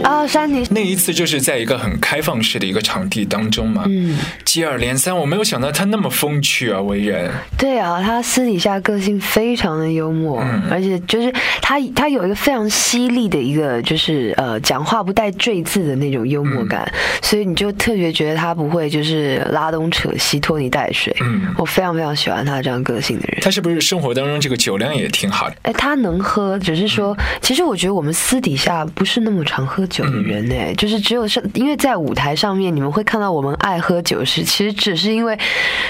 [0.03, 7.31] 啊，山迪那一次就是在一个很开放式的一个场地当中嘛，嗯，接二连三，我没有想到他那么风趣啊，为人。
[7.57, 21.15] 对啊，他私底下个性非常的幽默，嗯而且就是他他有一个非常犀利的一个就是呃讲话不带赘字的那种幽默感，嗯所以你就特别觉得他不会就是拉东扯西拖泥带水。
[21.21, 23.41] 嗯我非常非常喜欢他这样个性的人。
[23.41, 25.57] 他是不是生活当中这个酒量也挺好的？
[25.63, 35.39] 哎，他能喝，只是说，其实我觉得我们私底下不是那么常喝酒的人哎、就是只有上，因为在舞台上面你们会看到我们爱喝酒是，其实只是因为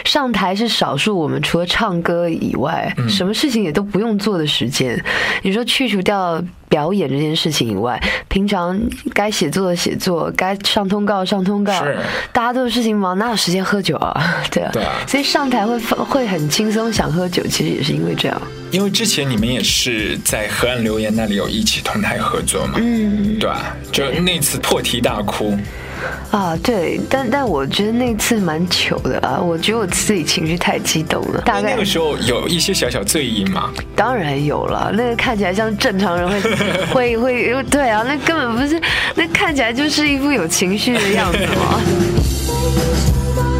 [0.05, 5.03] 上台是少数我们除了唱歌以外，什么事情也都不用做的时间。
[5.43, 6.43] 你说去除掉
[6.73, 8.81] 表演这件事情以外，平常
[9.12, 11.99] 该写作的写作，该上通告上通告是，
[12.33, 14.18] 大家都有事情忙，哪有时间喝酒啊？
[14.51, 18.43] 对啊，对啊所以上台会会很轻松，想喝酒，其实也是因为这样。
[18.70, 23.39] 因为之前你们也是在河岸留言那里有一起同台合作嘛，嗯。
[23.39, 23.77] 对啊？
[23.93, 25.55] 就那次破题大哭，
[26.30, 33.70] 啊，对，但但我觉得那次蛮糗的啊，我觉得我自己情绪太激动了，大概那个时候有一些小小醉意嘛。
[33.94, 36.41] 当然有了，那个看起来像正常人会
[37.16, 38.80] 会会，对啊，那根本不是，
[39.14, 41.80] 那看起来就是一副有情绪的样子嘛。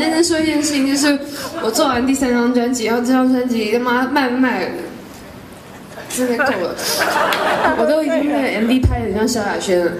[0.00, 1.18] 认真说一件事情，就是
[1.62, 4.70] 我做完第三张专辑，然后这张专辑他妈卖不卖，
[6.08, 6.74] 真的够了，
[7.78, 9.92] 我都已经那个 MV 拍的很像萧亚轩了。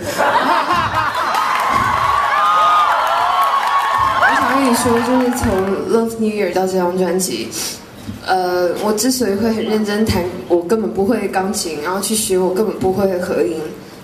[4.20, 5.48] 我想跟你说，就是从
[5.93, 7.48] 《Love New Year》到这张专辑。
[8.27, 13.60] 呃，我之所以会很认真弹，我根本不会钢琴，然后去学我根本不会的和音，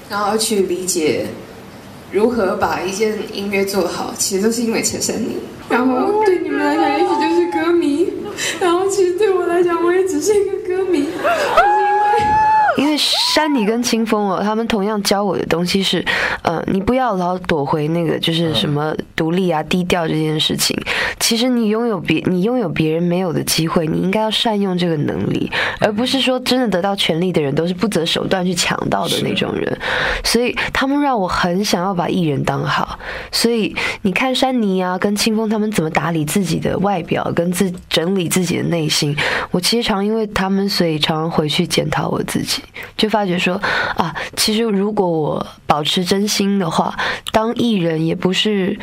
[0.09, 1.27] 然后去理解
[2.13, 5.39] 如何把一件音乐做好，其实都是因为陈珊妮。
[5.69, 8.09] 然后对你们来讲，也许就是歌迷，
[8.61, 11.09] 然后其实对我来讲，我也只是一个歌迷，就
[11.65, 12.86] 是因为。
[12.97, 16.05] 山妮跟清风哦，他们同样教我的东西是，
[16.43, 20.77] 呃，你不要老躲回那个就是什么独立啊、低调这件事情。
[21.19, 25.51] 其实你拥有别你拥有别人没有的机会，你应该要善用这个能力，
[25.81, 29.79] 而不是说真的得到权力的人都是不择手段去抢到的那种人。
[30.23, 32.99] 所以他们让我很想要把艺人当好。
[33.33, 39.17] 所以你看山妮啊跟清风他们怎么打理自己的外表，跟自整理自己的内心，
[39.51, 42.63] 我其实常因为他们，所以常常回去检讨我自己。
[42.97, 43.55] 就发觉说
[43.97, 46.97] 啊，其实如果我保持真心的话，
[47.33, 48.79] 当艺人也不是。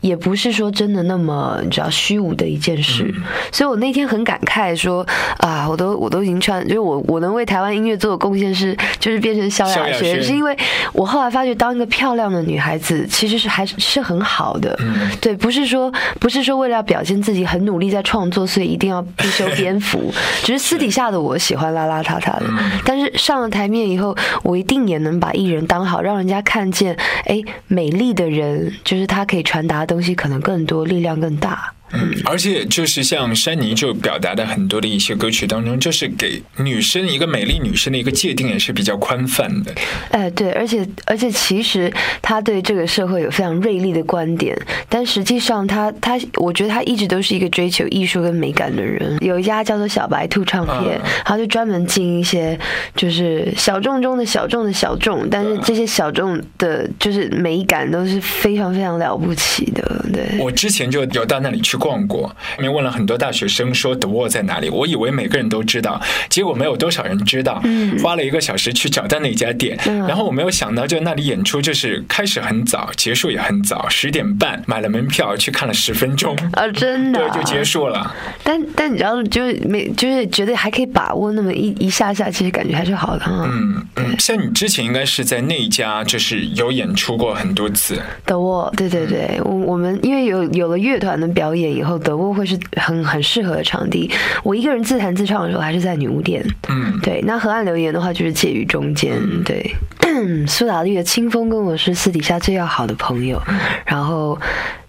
[0.00, 3.12] 也不是说真的那么你知道虚无的一件事，
[3.52, 5.06] 所以我那天很感慨说
[5.38, 10.56] 啊，我都我都已经穿，就是我我能为台湾音乐做的贡献是，就是变成萧亚轩，是因为
[10.92, 14.78] 我后来发觉当一个漂亮的女孩子其实是还是是很好的，
[15.20, 20.12] 对，不是说不是说为了要表现自己很努力在创作，所以一定要不修边幅，
[20.42, 22.44] 只是私底下的我喜欢邋邋遢遢的，
[22.84, 23.10] 但是。
[23.20, 26.96] 上了台面以后，我一定也能把艺人当好，让人家看见，
[27.26, 29.84] 哎，美丽的人就是他可以传达。
[29.90, 31.74] 东西可能更多，力量更大。
[31.92, 39.74] 嗯，而且就是像山妮就表达的很多的一些歌曲当中，就是给女生一个美丽女生的一个界定也是比较宽泛的。
[40.12, 41.92] 哎，对，而且而且其实
[42.22, 44.56] 他对这个社会有非常锐利的观点，
[44.88, 49.18] 但实际上他他，我觉得他一直都是一个追求艺术跟美感的人。
[49.20, 52.56] 有一家叫做小白兔唱片，他就专门进一些
[52.94, 60.04] 就是小众中的小众的小众，但是这些小众的，就是美感都是非常非常了不起的。
[60.12, 61.79] 对，我之前就有到那里去。
[61.80, 67.60] 逛过，里面问了很多大学生说 The Wall 在哪里，我以为每个人都知道，结果没有多少人知道。
[67.64, 78.14] 嗯，花了一个小时去找到那家店，然后我没有想到，就那里演出就是开始很早，结束也很早，十点半买了门票去看了十分钟啊，真的对就结束了。
[78.44, 83.24] 但但你知道，就是没就是觉得还可以把握那么一一下下，其实感觉还是好的。
[83.26, 91.69] 嗯嗯，像你之前应该是在那一家就是有演出过很多次 The Wall，对对对，我我们因为有有了乐团的表演。
[91.70, 94.10] 以后德国会是很很适合的场地。
[94.42, 96.44] 我一个人自弹自唱的时候，还是在女巫店。
[96.68, 97.22] 嗯，对。
[97.26, 99.18] 那河岸留言的话，就是介于中间。
[99.44, 99.74] 对，
[100.46, 103.40] 苏打绿的清风跟我是私底下最要好的朋友。
[103.84, 104.38] 然后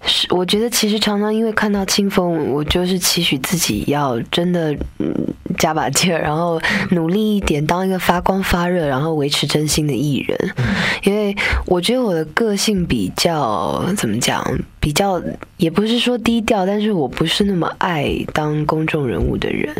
[0.03, 5.13] 是我觉得，其实常常因为看到清风，我就是期许自己要真的嗯
[5.57, 6.59] 加把劲儿，然后
[6.91, 10.37] 努力一点，当一个发光发热，然后维持真心的艺人。
[11.03, 14.43] 因为我觉得我的个性比较怎么讲？
[14.79, 15.21] 比较
[15.57, 19.71] 也不是说低调，但是我不是那么爱当公众人物的人。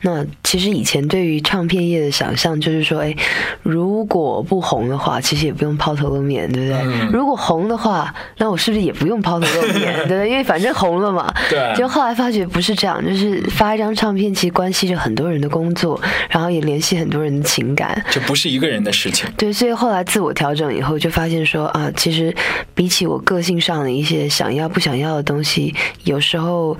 [0.00, 3.14] 那其实以前对于唱片业的想象就是说，哎，
[3.62, 7.08] 如果不红的话，其实也不用抛头露面，对不对？
[7.12, 10.28] 如果红的话，那我是不是也不用抛头露面，对？
[10.28, 11.32] 因为反正红了嘛。
[11.48, 11.74] 对。
[11.76, 19.28] 就后来发觉不是这样，就是发一张唱片其实关系着很多人的工作，然后也联系很多人的情感，就不是一个人的事情。
[19.36, 22.34] 对，所以后来自我调整以后，就发现说啊，其实
[22.74, 24.28] 比起我个性上的一些。
[24.30, 25.74] 想要不想要的东西，
[26.04, 26.76] 有时候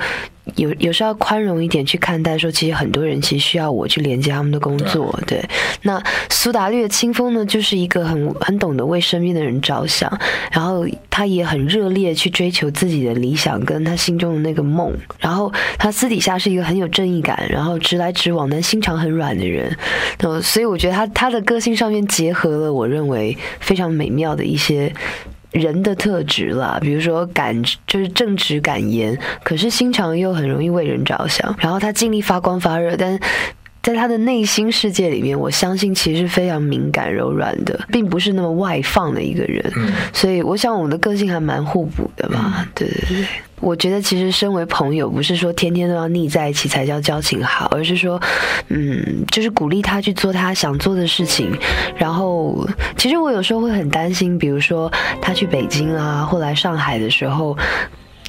[0.56, 2.36] 有有时候要宽容一点去看待。
[2.36, 5.18] 说其实很多人其实需要我去连接他们的工作。
[5.26, 5.44] 对，
[5.82, 10.10] 那苏打绿的清风呢，就是一个很很懂得为身边的人着想，
[10.50, 14.92] 然后他也很热烈去追求自己的理想跟他心中的那个梦。
[15.18, 19.76] 然后他私底下是一个很有正义感，然后直来直往但心肠很软的人。
[20.18, 24.92] 呃，所以我觉得他他的个性上面结合了我认为非常美妙的一些。
[25.52, 31.54] 人的特质啦，比如说敢就是正直敢言，可是心肠又很容易为人着想。
[31.58, 33.18] 然后他尽力发光发热，但
[33.82, 39.72] 在他的内心世界里面，我相信其实非常敏感柔软的，并不是那么外放的一个人。
[40.12, 42.68] 所以我想我们的个性还蛮互补的吧？
[42.74, 43.26] 对对对。
[43.60, 48.20] 我觉得其实身为朋友，不是说天天都要腻在一起才叫交情好，而是说，
[48.68, 51.50] 嗯，就是鼓励他去做他想做的事情。
[51.96, 52.66] 然后，
[52.96, 54.90] 其实我有时候会很担心，比如说
[55.20, 57.56] 他去北京啊，或来上海的时候。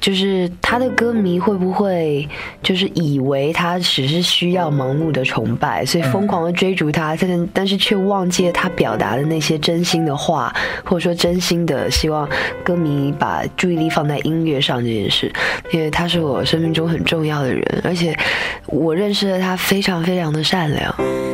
[0.02, 2.28] 就是他的歌迷会不会
[2.64, 10.52] 就是以为他只是需要盲目的崇拜，所以疯狂的追逐他，但但是却忘记了他表达的那些真心的话，
[10.84, 12.28] 或者说真心的希望
[12.64, 15.32] 歌迷把注意力放在音乐上这件事，
[15.72, 18.18] 因为他是我生命中很重要的人，而且
[18.66, 20.94] 我认识了他非常非常的善良。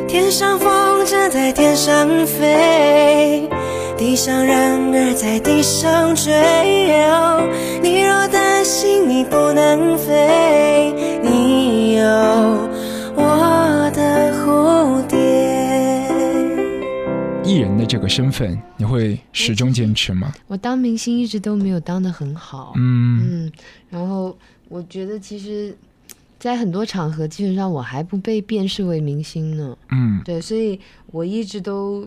[0.10, 3.48] 天上风筝在天上飞，
[3.98, 6.34] 地上人儿在地上追。
[7.82, 10.92] 你若担心你不能飞，
[11.24, 12.04] 你有
[13.16, 15.18] 我的蝴蝶。
[17.46, 20.34] 艺人的这个身份，你会始终坚持吗？
[20.48, 23.52] 我当明星一直都没有当的很好，嗯嗯，
[23.90, 24.38] 然后
[24.68, 25.74] 我觉得其实，
[26.38, 29.78] 在很多场合，基本上我还不被辨识为明星呢。
[29.92, 30.78] 嗯对，所以
[31.14, 32.06] 我一直都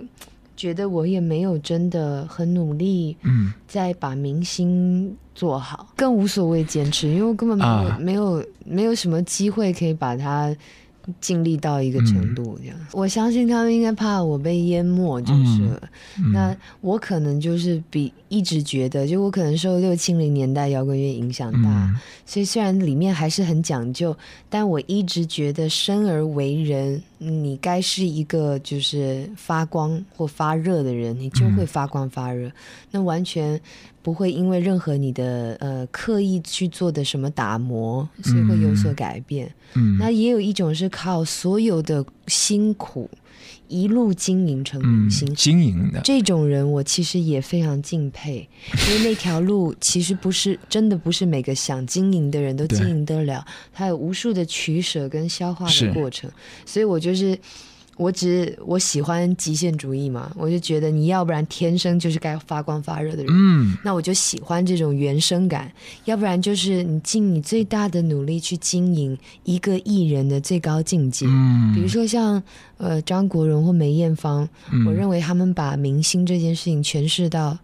[0.60, 3.50] 觉得我也没有真的很努力，嗯。
[3.66, 7.98] 在把明星做好，更无所谓坚持，因为我根本没有、啊。
[7.98, 10.54] 没有没有什么机会可以把它
[11.18, 12.76] 尽力到一个程度这样。
[12.92, 15.62] 我相信他们应该怕我被淹没就是。
[15.62, 15.88] 了。
[16.18, 16.30] 嗯。
[16.30, 21.96] 那我可能就是比一直觉得，就我可能受六七零年代摇滚乐影响大，嗯。
[22.26, 24.14] 所以虽然里面还是很讲究，
[24.50, 32.50] 但我一直觉得生而为人，你该是一个就是发光或发热的人，你就会发光发热，
[32.90, 33.60] 那完全
[34.02, 39.52] 不会因为任何你的呃刻意去做的什么打磨，所以会有所改变。
[39.74, 39.98] 嗯。
[39.98, 43.08] 那也有一种是靠所有的辛苦
[43.70, 48.46] 一路经营成明嗯星，，经营的，这种人我其实也非常敬佩，
[48.90, 53.42] 因为那条路其实不是真的不是每个想经营的人都经营得了，
[53.72, 56.30] 他有无数的取舍跟消化的过程，
[56.66, 57.38] 所以我就是。
[58.00, 63.76] 我只我喜欢极限主义嘛，我就觉得你要不然天生就是该发光发热的人，嗯。
[63.84, 65.70] 那我就喜欢这种原生感，
[66.06, 71.26] 要不然就是你尽你最大的努力去经营一个艺人的最高境界。
[71.28, 72.42] 嗯，比如说像
[72.78, 74.86] 呃张国荣或梅艳芳，嗯。
[74.86, 77.58] 我认为他们把明星这件事情诠释到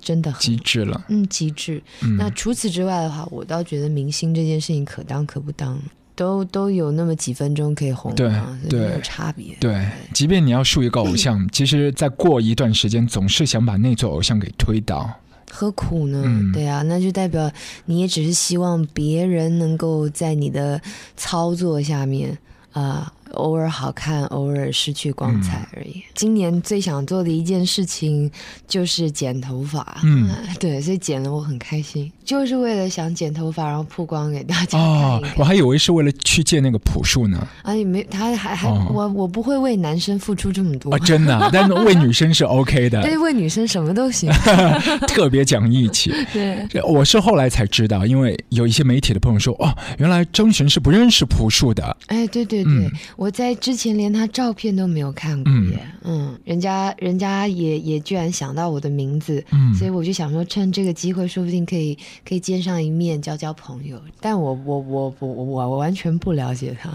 [0.00, 1.82] 真的很极致了，嗯极致。
[2.02, 2.16] 嗯。
[2.16, 5.76] 那除此之外的话，我倒觉得明星这件事情可当可不当，
[6.20, 8.30] 都都有那么几分钟可以红对
[8.68, 9.56] 对没有差别。
[9.58, 15.10] 对，即便你要树一个偶像， 其实再过一段时间，总是想把那座偶像给推倒。
[15.50, 16.22] 何苦呢？
[16.26, 17.50] 嗯对啊，那就代表
[17.86, 20.78] 你也只是希望别人能够在你的
[21.16, 22.36] 操作下面
[22.72, 26.02] 啊、偶尔好看，偶尔失去光彩而已。
[26.14, 28.30] 今年最想做的一件事情
[28.66, 30.28] 就是剪头发，嗯，
[30.58, 37.46] 对，所以剪了我很开心，就是为了想剪头发，然后曝光给大家看哦。，我还以为是为了去见那个朴树呢。
[37.62, 40.94] 啊，也没，他还还、哦我我不会为男生付出这么多。
[40.94, 44.30] 哦，真的啊， 但为女生是 OK 的，对，为女生什么都行。
[45.06, 46.12] 特别讲义气。
[46.32, 51.96] 对，我是后来才知道，因为有一些媒体的朋友说，哦，原来张悬是不认识朴树的。
[52.06, 52.90] 哎，对对对，嗯
[53.20, 55.78] 我在之前连他照片都没有看过耶。
[56.04, 64.00] 嗯人家人家也也居然想到我的名字，嗯所以我就想说，趁这个机会，说不定可以可以见上一面，交交朋友。
[64.22, 66.88] 但我我我我我我完全不了解他，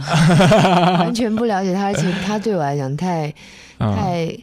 [0.98, 3.32] 完全不了解他，而且他对我来讲太
[3.78, 4.36] 啊太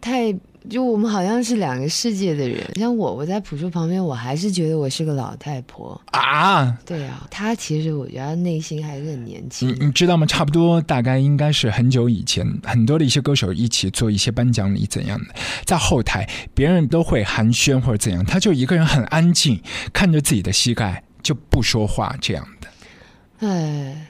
[0.00, 0.34] 太。
[0.70, 6.00] 就我们好像是两个世界的人，像我，我在朴树旁边，我还是觉得我是个老太婆。
[6.12, 9.86] 啊，对啊，他其实我觉得他内心还是很年轻你。
[9.86, 10.26] 你知道吗？
[10.26, 15.34] 差不多大概应该是很久以前，很多的一些歌手一起做一些颁奖礼怎样的，
[15.64, 19.60] 在后台别人都会寒暄或者怎样，他就一个人很安静，
[19.92, 24.06] 看着自己的膝盖就不说话这样的，哎，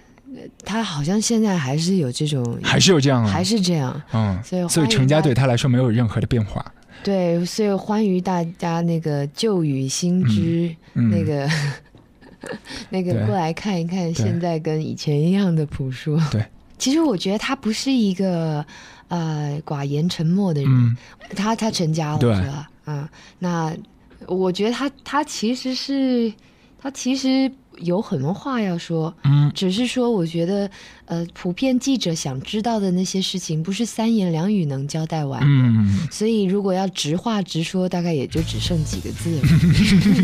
[0.65, 4.01] 他好像现在还是有这种，还是有这样啊，还是这样。
[4.13, 6.65] 嗯，所以所以成家对他来说没有任何的变化，
[7.03, 11.49] 对，所以欢迎大家那个旧雨新知，嗯那个
[12.91, 16.19] 那个过来看一看，现在跟以前一样的朴树。
[16.31, 16.45] 对，
[16.79, 18.65] 其实我觉得他不是一个
[19.09, 20.97] 呃寡言沉默的人，嗯
[21.37, 22.69] 他他成家了对是吧？
[22.85, 23.73] 啊，那
[24.27, 26.33] 我觉得他他其实是
[26.81, 27.51] 他其实
[27.83, 29.51] 有很多话要说，嗯。
[29.55, 30.71] 只是说我觉得
[31.07, 35.47] 呃，普遍记者想知道的那些事情，不是三言两语能交代完的。
[35.47, 39.43] 嗯，所以，如果要直话直说，大概也就只剩几个字了。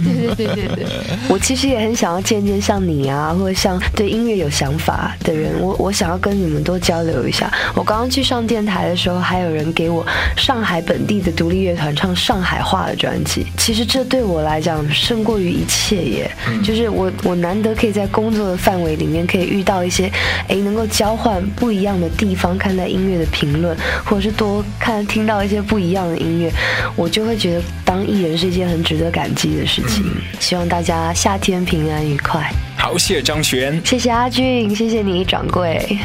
[0.05, 0.87] 对对对对对，
[1.29, 7.53] 我其实也很想要见见像你啊，或者像对音乐有想法的人，我我想要跟你们多交流一下。
[7.75, 10.07] 我刚刚去上电台的时候，还有人给我
[10.37, 13.45] 上海本地的独立乐团唱上海话的专辑。
[13.59, 16.31] 其实这对我来讲胜过于一切耶，
[16.65, 20.11] 就是我我难得可以在工作的范围里面可以遇到一些，
[20.49, 26.51] 哎，能够交换不一样的地方看待音乐的评论或者是多看听到一些不一样的音乐
[26.97, 30.05] 我就会觉得当艺人是一件很值得感激的事情。
[30.41, 32.51] 希望大家夏天平安愉快。
[32.77, 35.99] 好谢张璇谢谢阿俊谢谢你掌柜。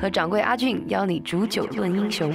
[0.00, 2.32] 和掌柜阿俊邀你煮酒论英雄。